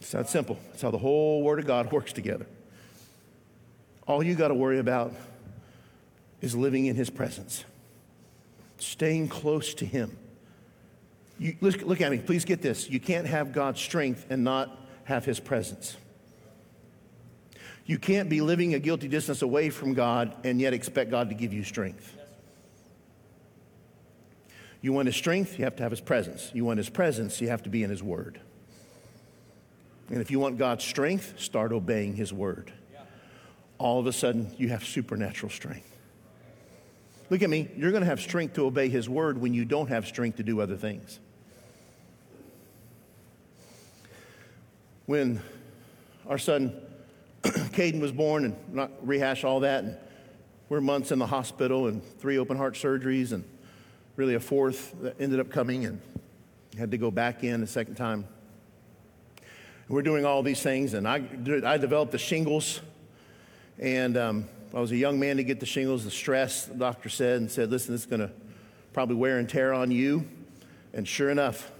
It's 0.00 0.12
that 0.12 0.28
simple. 0.28 0.58
It's 0.72 0.82
how 0.82 0.90
the 0.90 0.98
whole 0.98 1.42
Word 1.42 1.58
of 1.58 1.66
God 1.66 1.90
works 1.92 2.12
together. 2.12 2.46
All 4.06 4.22
you 4.22 4.34
got 4.34 4.48
to 4.48 4.54
worry 4.54 4.78
about 4.78 5.12
is 6.42 6.54
living 6.54 6.86
in 6.86 6.96
His 6.96 7.08
presence, 7.08 7.64
staying 8.78 9.28
close 9.28 9.72
to 9.74 9.86
Him. 9.86 10.16
You, 11.38 11.56
look, 11.60 11.80
look 11.82 12.00
at 12.00 12.12
me, 12.12 12.18
please 12.18 12.44
get 12.44 12.60
this. 12.60 12.88
You 12.90 13.00
can't 13.00 13.26
have 13.26 13.52
God's 13.52 13.80
strength 13.80 14.26
and 14.28 14.44
not 14.44 14.78
have 15.04 15.24
His 15.24 15.40
presence. 15.40 15.96
You 17.86 17.98
can't 17.98 18.28
be 18.28 18.40
living 18.40 18.74
a 18.74 18.78
guilty 18.78 19.08
distance 19.08 19.42
away 19.42 19.70
from 19.70 19.94
God 19.94 20.34
and 20.44 20.60
yet 20.60 20.72
expect 20.72 21.10
God 21.10 21.28
to 21.28 21.34
give 21.34 21.52
you 21.52 21.64
strength. 21.64 22.16
You 24.80 24.92
want 24.92 25.06
His 25.06 25.16
strength, 25.16 25.58
you 25.58 25.64
have 25.64 25.76
to 25.76 25.82
have 25.82 25.92
His 25.92 26.00
presence. 26.00 26.50
You 26.54 26.64
want 26.64 26.78
His 26.78 26.88
presence, 26.88 27.40
you 27.40 27.48
have 27.48 27.62
to 27.64 27.70
be 27.70 27.82
in 27.82 27.90
His 27.90 28.02
Word. 28.02 28.40
And 30.08 30.20
if 30.20 30.30
you 30.30 30.38
want 30.38 30.58
God's 30.58 30.84
strength, 30.84 31.38
start 31.38 31.72
obeying 31.72 32.14
His 32.14 32.32
Word. 32.32 32.72
All 33.78 33.98
of 33.98 34.06
a 34.06 34.12
sudden, 34.12 34.54
you 34.58 34.68
have 34.68 34.84
supernatural 34.84 35.50
strength. 35.50 35.90
Look 37.30 37.42
at 37.42 37.50
me, 37.50 37.70
you're 37.76 37.90
going 37.90 38.02
to 38.02 38.08
have 38.08 38.20
strength 38.20 38.54
to 38.54 38.66
obey 38.66 38.88
His 38.88 39.08
Word 39.08 39.38
when 39.38 39.54
you 39.54 39.64
don't 39.64 39.88
have 39.88 40.06
strength 40.06 40.36
to 40.36 40.42
do 40.42 40.60
other 40.60 40.76
things. 40.76 41.18
When 45.06 45.42
our 46.26 46.38
son 46.38 46.74
Caden 47.72 48.00
was 48.00 48.12
born, 48.12 48.44
and 48.46 48.56
not 48.74 48.90
rehash 49.06 49.44
all 49.44 49.60
that. 49.60 49.84
And 49.84 49.96
we're 50.68 50.80
months 50.80 51.12
in 51.12 51.18
the 51.18 51.26
hospital 51.26 51.88
and 51.88 52.02
three 52.02 52.38
open 52.38 52.56
heart 52.56 52.74
surgeries, 52.74 53.32
and 53.32 53.44
really 54.16 54.34
a 54.34 54.40
fourth 54.40 54.94
that 55.02 55.20
ended 55.20 55.40
up 55.40 55.50
coming. 55.50 55.84
And 55.84 56.00
Had 56.78 56.90
to 56.92 56.98
go 56.98 57.10
back 57.10 57.44
in 57.44 57.62
a 57.62 57.66
second 57.66 57.96
time. 57.96 58.26
We're 59.88 60.02
doing 60.02 60.24
all 60.24 60.42
these 60.42 60.62
things, 60.62 60.94
and 60.94 61.06
I, 61.06 61.16
I 61.64 61.76
developed 61.76 62.12
the 62.12 62.18
shingles. 62.18 62.80
And 63.78 64.16
um, 64.16 64.48
I 64.72 64.80
was 64.80 64.90
a 64.92 64.96
young 64.96 65.20
man 65.20 65.36
to 65.36 65.44
get 65.44 65.60
the 65.60 65.66
shingles, 65.66 66.04
the 66.04 66.10
stress, 66.10 66.64
the 66.64 66.74
doctor 66.74 67.08
said, 67.08 67.40
and 67.40 67.50
said, 67.50 67.70
listen, 67.70 67.92
this 67.92 68.02
is 68.02 68.06
going 68.06 68.20
to 68.20 68.30
probably 68.94 69.16
wear 69.16 69.38
and 69.38 69.48
tear 69.48 69.74
on 69.74 69.90
you. 69.90 70.26
And 70.94 71.06
sure 71.06 71.28
enough, 71.28 71.70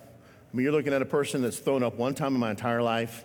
I 0.53 0.57
mean, 0.57 0.65
you're 0.65 0.73
looking 0.73 0.93
at 0.93 1.01
a 1.01 1.07
person 1.07 1.41
that's 1.41 1.59
thrown 1.59 1.83
up 1.83 1.95
one 1.95 2.15
time 2.15 2.35
in 2.35 2.41
my 2.41 2.51
entire 2.51 2.83
life, 2.83 3.25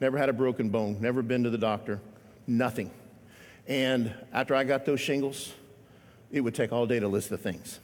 never 0.00 0.18
had 0.18 0.28
a 0.28 0.32
broken 0.32 0.68
bone, 0.68 0.98
never 1.00 1.22
been 1.22 1.44
to 1.44 1.50
the 1.50 1.58
doctor, 1.58 2.00
nothing. 2.46 2.90
And 3.66 4.12
after 4.32 4.54
I 4.54 4.64
got 4.64 4.86
those 4.86 5.00
shingles, 5.00 5.52
it 6.30 6.40
would 6.40 6.54
take 6.54 6.72
all 6.72 6.86
day 6.86 7.00
to 7.00 7.08
list 7.08 7.30
the 7.30 7.38
things. 7.38 7.80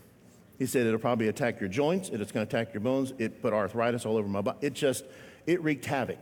He 0.59 0.66
said 0.66 0.87
it'll 0.87 0.98
probably 0.98 1.29
attack 1.29 1.61
your 1.61 1.68
joints, 1.68 2.09
it's 2.09 2.33
going 2.33 2.46
to 2.46 2.57
attack 2.57 2.72
your 2.72 2.81
bones, 2.81 3.12
it 3.18 3.42
put 3.42 3.53
arthritis 3.53 4.07
all 4.07 4.16
over 4.16 4.29
my 4.29 4.40
body. 4.40 4.59
It 4.61 4.74
just, 4.74 5.05
it 5.46 5.62
wreaked 5.62 5.85
havoc. 5.85 6.20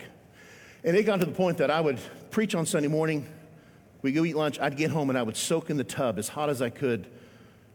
And 0.83 0.97
it 0.97 1.03
got 1.03 1.19
to 1.19 1.25
the 1.25 1.31
point 1.31 1.59
that 1.59 1.71
I 1.71 1.79
would 1.79 1.99
preach 2.31 2.55
on 2.55 2.65
Sunday 2.65 2.89
morning, 2.89 3.27
we'd 4.01 4.11
go 4.11 4.25
eat 4.25 4.35
lunch, 4.35 4.59
I'd 4.59 4.75
get 4.75 4.91
home 4.91 5.09
and 5.09 5.17
I 5.17 5.23
would 5.23 5.37
soak 5.37 5.69
in 5.69 5.77
the 5.77 5.83
tub 5.83 6.17
as 6.17 6.27
hot 6.27 6.49
as 6.49 6.61
I 6.61 6.69
could 6.69 7.07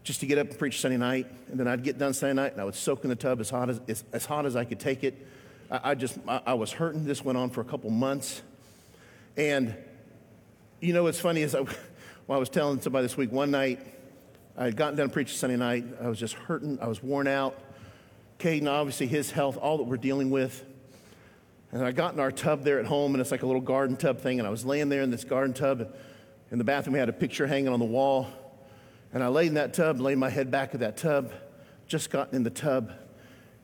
just 0.03 0.19
to 0.19 0.25
get 0.25 0.37
up 0.37 0.49
and 0.49 0.57
preach 0.59 0.79
Sunday 0.79 0.97
night. 0.97 1.27
And 1.49 1.59
then 1.59 1.67
I'd 1.67 1.83
get 1.83 1.97
done 1.97 2.13
Sunday 2.13 2.33
night 2.33 2.53
and 2.53 2.61
I 2.61 2.65
would 2.65 2.75
soak 2.75 3.03
in 3.03 3.09
the 3.09 3.15
tub 3.15 3.39
as 3.39 3.49
hot 3.49 3.69
as, 3.69 3.81
as, 3.87 4.03
as 4.13 4.25
hot 4.25 4.45
as 4.45 4.55
I 4.55 4.65
could 4.65 4.79
take 4.79 5.03
it. 5.03 5.27
I, 5.69 5.91
I 5.91 5.95
just, 5.95 6.17
I, 6.27 6.41
I, 6.47 6.53
was 6.53 6.71
hurting. 6.71 7.05
This 7.05 7.23
went 7.23 7.37
on 7.37 7.49
for 7.49 7.61
a 7.61 7.65
couple 7.65 7.89
months. 7.89 8.41
And, 9.37 9.75
you 10.79 10.93
know, 10.93 11.03
what's 11.03 11.19
funny 11.19 11.41
is 11.41 11.55
I, 11.55 11.61
well, 12.27 12.37
I 12.37 12.37
was 12.37 12.49
telling 12.49 12.81
somebody 12.81 13.03
this 13.03 13.17
week, 13.17 13.31
one 13.31 13.51
night, 13.51 13.79
I 14.57 14.65
had 14.65 14.75
gotten 14.75 14.97
done 14.97 15.09
preaching 15.09 15.37
Sunday 15.37 15.55
night. 15.55 15.85
I 16.01 16.07
was 16.07 16.19
just 16.19 16.33
hurting. 16.33 16.79
I 16.81 16.87
was 16.87 17.01
worn 17.01 17.27
out. 17.27 17.57
Caden, 18.39 18.67
obviously, 18.67 19.07
his 19.07 19.31
health, 19.31 19.57
all 19.57 19.77
that 19.77 19.83
we're 19.83 19.97
dealing 19.97 20.29
with. 20.29 20.65
And 21.71 21.85
I 21.85 21.91
got 21.91 22.13
in 22.13 22.19
our 22.19 22.31
tub 22.31 22.63
there 22.63 22.79
at 22.79 22.85
home, 22.85 23.13
and 23.13 23.21
it's 23.21 23.31
like 23.31 23.43
a 23.43 23.45
little 23.45 23.61
garden 23.61 23.95
tub 23.95 24.19
thing. 24.19 24.39
And 24.39 24.47
I 24.47 24.51
was 24.51 24.65
laying 24.65 24.89
there 24.89 25.01
in 25.01 25.11
this 25.11 25.23
garden 25.23 25.53
tub. 25.53 25.93
In 26.51 26.57
the 26.57 26.63
bathroom, 26.63 26.93
we 26.93 26.99
had 26.99 27.09
a 27.09 27.13
picture 27.13 27.45
hanging 27.45 27.69
on 27.69 27.79
the 27.79 27.85
wall. 27.85 28.27
And 29.13 29.23
I 29.23 29.27
laid 29.27 29.47
in 29.47 29.53
that 29.53 29.73
tub, 29.73 29.99
laid 29.99 30.17
my 30.17 30.29
head 30.29 30.49
back 30.49 30.73
in 30.73 30.79
that 30.79 30.97
tub, 30.97 31.31
just 31.87 32.09
got 32.09 32.33
in 32.33 32.43
the 32.43 32.49
tub. 32.49 32.91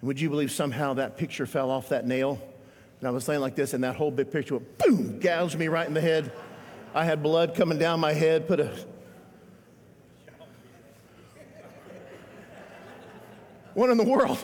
Would 0.05 0.21
you 0.21 0.29
believe 0.29 0.51
somehow 0.51 0.93
that 0.93 1.17
picture 1.17 1.47
fell 1.47 1.71
off 1.71 1.89
that 1.89 2.05
nail? 2.05 2.39
And 2.99 3.07
I 3.07 3.11
was 3.11 3.27
laying 3.27 3.41
like 3.41 3.55
this, 3.55 3.73
and 3.73 3.83
that 3.83 3.95
whole 3.95 4.11
big 4.11 4.31
picture 4.31 4.53
went 4.57 4.77
boom, 4.77 5.19
gouged 5.19 5.57
me 5.57 5.67
right 5.67 5.87
in 5.87 5.95
the 5.95 6.01
head. 6.01 6.31
I 6.93 7.05
had 7.05 7.23
blood 7.23 7.55
coming 7.55 7.79
down 7.79 7.99
my 7.99 8.13
head, 8.13 8.47
put 8.47 8.59
a 8.59 8.71
What 13.73 13.89
in 13.89 13.97
the 13.97 14.05
world? 14.05 14.37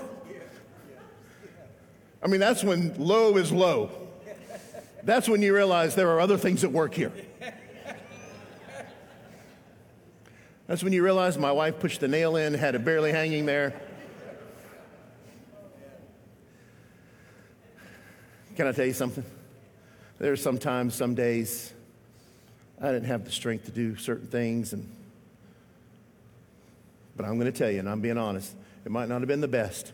I 2.24 2.28
mean, 2.28 2.40
that's 2.40 2.64
when 2.64 2.96
low 2.98 3.38
is 3.38 3.52
low. 3.52 3.92
That's 5.04 5.30
when 5.30 5.44
you 5.44 5.56
realize 5.56 5.94
there 5.96 6.10
are 6.10 6.20
other 6.20 6.38
things 6.38 6.64
at 6.64 6.72
work 6.72 6.96
here. 6.96 7.14
That's 10.66 10.84
when 10.84 10.92
you 10.92 11.04
realize 11.04 11.38
my 11.38 11.52
wife 11.52 11.80
pushed 11.80 12.02
the 12.02 12.08
nail 12.08 12.36
in, 12.36 12.56
had 12.56 12.74
it 12.74 12.84
barely 12.84 13.12
hanging 13.12 13.46
there. 13.46 13.74
Can 18.56 18.68
I 18.68 18.74
tell 18.74 18.86
you 18.86 18.94
something? 18.94 19.24
There 20.20 20.32
are 20.32 20.38
sometimes, 20.38 20.94
some 20.94 21.16
days, 21.16 21.74
I 22.82 22.88
didn't 22.92 23.06
have 23.06 23.24
the 23.24 23.32
strength 23.32 23.66
to 23.66 23.72
do 23.72 23.96
certain 23.96 24.28
things, 24.28 24.74
and 24.74 24.90
but 27.16 27.26
I'm 27.26 27.40
going 27.40 27.52
to 27.52 27.58
tell 27.58 27.72
you, 27.72 27.80
and 27.80 27.90
I'm 27.90 28.02
being 28.02 28.18
honest, 28.18 28.56
it 28.86 28.92
might 28.92 29.08
not 29.08 29.22
have 29.22 29.28
been 29.28 29.42
the 29.42 29.48
best, 29.48 29.94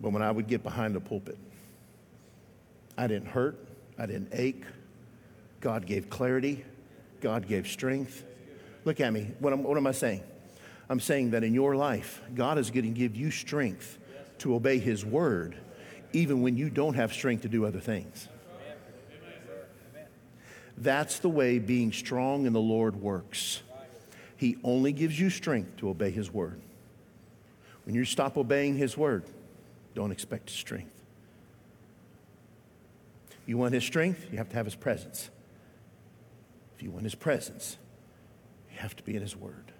but 0.00 0.10
when 0.10 0.22
I 0.22 0.30
would 0.30 0.46
get 0.46 0.62
behind 0.62 0.94
the 0.94 1.00
pulpit, 1.00 1.38
I 2.96 3.06
didn't 3.06 3.28
hurt, 3.28 3.58
I 3.98 4.06
didn't 4.06 4.28
ache. 4.32 4.64
God 5.60 5.86
gave 5.86 6.10
clarity, 6.10 6.64
God 7.20 7.48
gave 7.48 7.66
strength. 7.66 8.24
Look 8.84 9.00
at 9.00 9.12
me. 9.12 9.30
What 9.40 9.58
what 9.58 9.76
am 9.76 9.86
I 9.86 9.92
saying? 9.92 10.22
I'm 10.88 11.00
saying 11.00 11.30
that 11.30 11.42
in 11.42 11.54
your 11.54 11.74
life, 11.74 12.20
God 12.34 12.58
is 12.58 12.70
going 12.70 12.84
to 12.84 12.90
give 12.90 13.16
you 13.16 13.30
strength 13.30 13.98
to 14.38 14.54
obey 14.54 14.78
His 14.78 15.04
word, 15.04 15.56
even 16.14 16.42
when 16.42 16.56
you 16.56 16.70
don't 16.70 16.94
have 16.94 17.12
strength 17.12 17.42
to 17.42 17.48
do 17.48 17.66
other 17.66 17.80
things. 17.80 18.28
That's 20.76 21.18
the 21.18 21.28
way 21.28 21.58
being 21.58 21.92
strong 21.92 22.46
in 22.46 22.52
the 22.52 22.60
Lord 22.60 22.96
works. 22.96 23.62
He 24.36 24.56
only 24.64 24.92
gives 24.92 25.18
you 25.18 25.30
strength 25.30 25.76
to 25.78 25.88
obey 25.88 26.10
His 26.10 26.32
word. 26.32 26.60
When 27.84 27.94
you 27.94 28.04
stop 28.04 28.36
obeying 28.36 28.76
His 28.76 28.96
word, 28.96 29.24
don't 29.94 30.10
expect 30.10 30.50
strength. 30.50 31.02
You 33.46 33.58
want 33.58 33.74
His 33.74 33.84
strength, 33.84 34.26
you 34.30 34.38
have 34.38 34.48
to 34.48 34.56
have 34.56 34.66
His 34.66 34.74
presence. 34.74 35.30
If 36.76 36.82
you 36.82 36.90
want 36.90 37.04
His 37.04 37.14
presence, 37.14 37.76
you 38.72 38.78
have 38.78 38.96
to 38.96 39.02
be 39.02 39.14
in 39.14 39.22
His 39.22 39.36
word. 39.36 39.72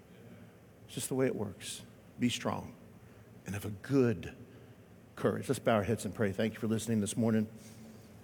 It's 0.86 0.94
just 0.94 1.08
the 1.08 1.14
way 1.14 1.26
it 1.26 1.34
works. 1.34 1.82
Be 2.20 2.28
strong 2.28 2.72
and 3.46 3.54
have 3.54 3.64
a 3.64 3.70
good 3.70 4.32
courage. 5.16 5.48
Let's 5.48 5.58
bow 5.58 5.76
our 5.76 5.82
heads 5.82 6.04
and 6.04 6.14
pray. 6.14 6.32
Thank 6.32 6.54
you 6.54 6.60
for 6.60 6.66
listening 6.66 7.00
this 7.00 7.16
morning. 7.16 7.46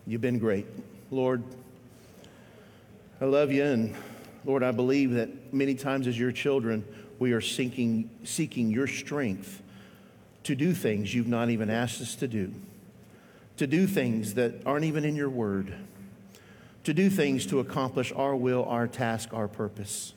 You've 0.06 0.20
been 0.20 0.38
great. 0.38 0.66
Lord, 1.10 1.42
I 3.20 3.26
love 3.26 3.52
you, 3.52 3.64
and 3.64 3.94
Lord, 4.44 4.62
I 4.62 4.72
believe 4.72 5.12
that 5.12 5.52
many 5.52 5.74
times 5.74 6.06
as 6.06 6.18
your 6.18 6.32
children, 6.32 6.84
we 7.18 7.32
are 7.32 7.40
seeking, 7.40 8.10
seeking 8.24 8.70
your 8.70 8.86
strength 8.86 9.62
to 10.44 10.54
do 10.54 10.72
things 10.72 11.14
you've 11.14 11.28
not 11.28 11.50
even 11.50 11.68
asked 11.70 12.00
us 12.00 12.14
to 12.16 12.28
do, 12.28 12.52
to 13.58 13.66
do 13.66 13.86
things 13.86 14.34
that 14.34 14.54
aren't 14.64 14.84
even 14.84 15.04
in 15.04 15.14
your 15.14 15.28
word, 15.28 15.74
to 16.84 16.94
do 16.94 17.10
things 17.10 17.46
to 17.46 17.60
accomplish 17.60 18.10
our 18.12 18.34
will, 18.34 18.64
our 18.64 18.88
task, 18.88 19.34
our 19.34 19.48
purpose. 19.48 20.14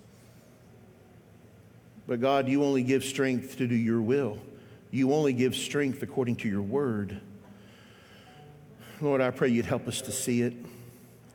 But 2.07 2.21
God, 2.21 2.47
you 2.47 2.63
only 2.63 2.83
give 2.83 3.03
strength 3.03 3.57
to 3.57 3.67
do 3.67 3.75
your 3.75 4.01
will. 4.01 4.39
You 4.93 5.11
only 5.11 5.33
give 5.33 5.55
strength 5.55 6.03
according 6.03 6.35
to 6.37 6.47
your 6.47 6.61
word. 6.61 7.19
Lord, 9.01 9.21
I 9.21 9.31
pray 9.31 9.49
you'd 9.49 9.65
help 9.65 9.87
us 9.87 10.01
to 10.01 10.11
see 10.11 10.43
it. 10.43 10.53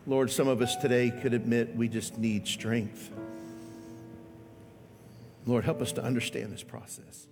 Lord, 0.06 0.30
some 0.30 0.46
of 0.46 0.62
us 0.62 0.76
today 0.76 1.10
could 1.10 1.34
admit 1.34 1.74
we 1.74 1.88
just 1.88 2.18
need 2.18 2.46
strength. 2.46 3.10
Lord, 5.44 5.64
help 5.64 5.82
us 5.82 5.90
to 5.92 6.04
understand 6.04 6.52
this 6.52 6.62
process. 6.62 7.26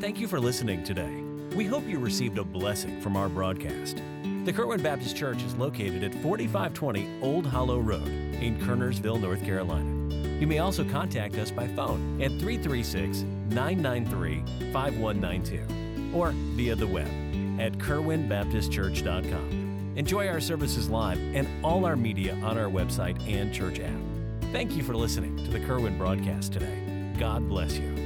Thank 0.00 0.20
you 0.20 0.26
for 0.26 0.40
listening 0.40 0.82
today. 0.84 1.20
We 1.54 1.66
hope 1.66 1.86
you 1.86 1.98
received 1.98 2.38
a 2.38 2.44
blessing 2.44 2.98
from 3.02 3.14
our 3.14 3.28
broadcast. 3.28 4.02
The 4.46 4.54
Kerwin 4.54 4.82
Baptist 4.82 5.16
Church 5.16 5.42
is 5.42 5.54
located 5.56 6.02
at 6.02 6.14
4520 6.22 7.20
Old 7.20 7.44
Hollow 7.44 7.78
Road 7.78 8.08
in 8.08 8.58
Kernersville, 8.60 9.20
North 9.20 9.44
Carolina. 9.44 9.95
You 10.38 10.46
may 10.46 10.58
also 10.58 10.84
contact 10.84 11.36
us 11.36 11.50
by 11.50 11.66
phone 11.68 12.20
at 12.20 12.30
336 12.32 13.22
993 13.50 14.72
5192 14.72 16.16
or 16.16 16.30
via 16.30 16.74
the 16.74 16.86
web 16.86 17.08
at 17.58 17.72
kerwinbaptistchurch.com. 17.78 19.94
Enjoy 19.96 20.28
our 20.28 20.40
services 20.40 20.90
live 20.90 21.18
and 21.34 21.48
all 21.64 21.86
our 21.86 21.96
media 21.96 22.34
on 22.42 22.58
our 22.58 22.68
website 22.68 23.18
and 23.26 23.52
church 23.52 23.80
app. 23.80 23.98
Thank 24.52 24.76
you 24.76 24.82
for 24.82 24.94
listening 24.94 25.36
to 25.38 25.50
the 25.50 25.60
Kerwin 25.60 25.96
broadcast 25.96 26.52
today. 26.52 27.14
God 27.18 27.48
bless 27.48 27.78
you. 27.78 28.05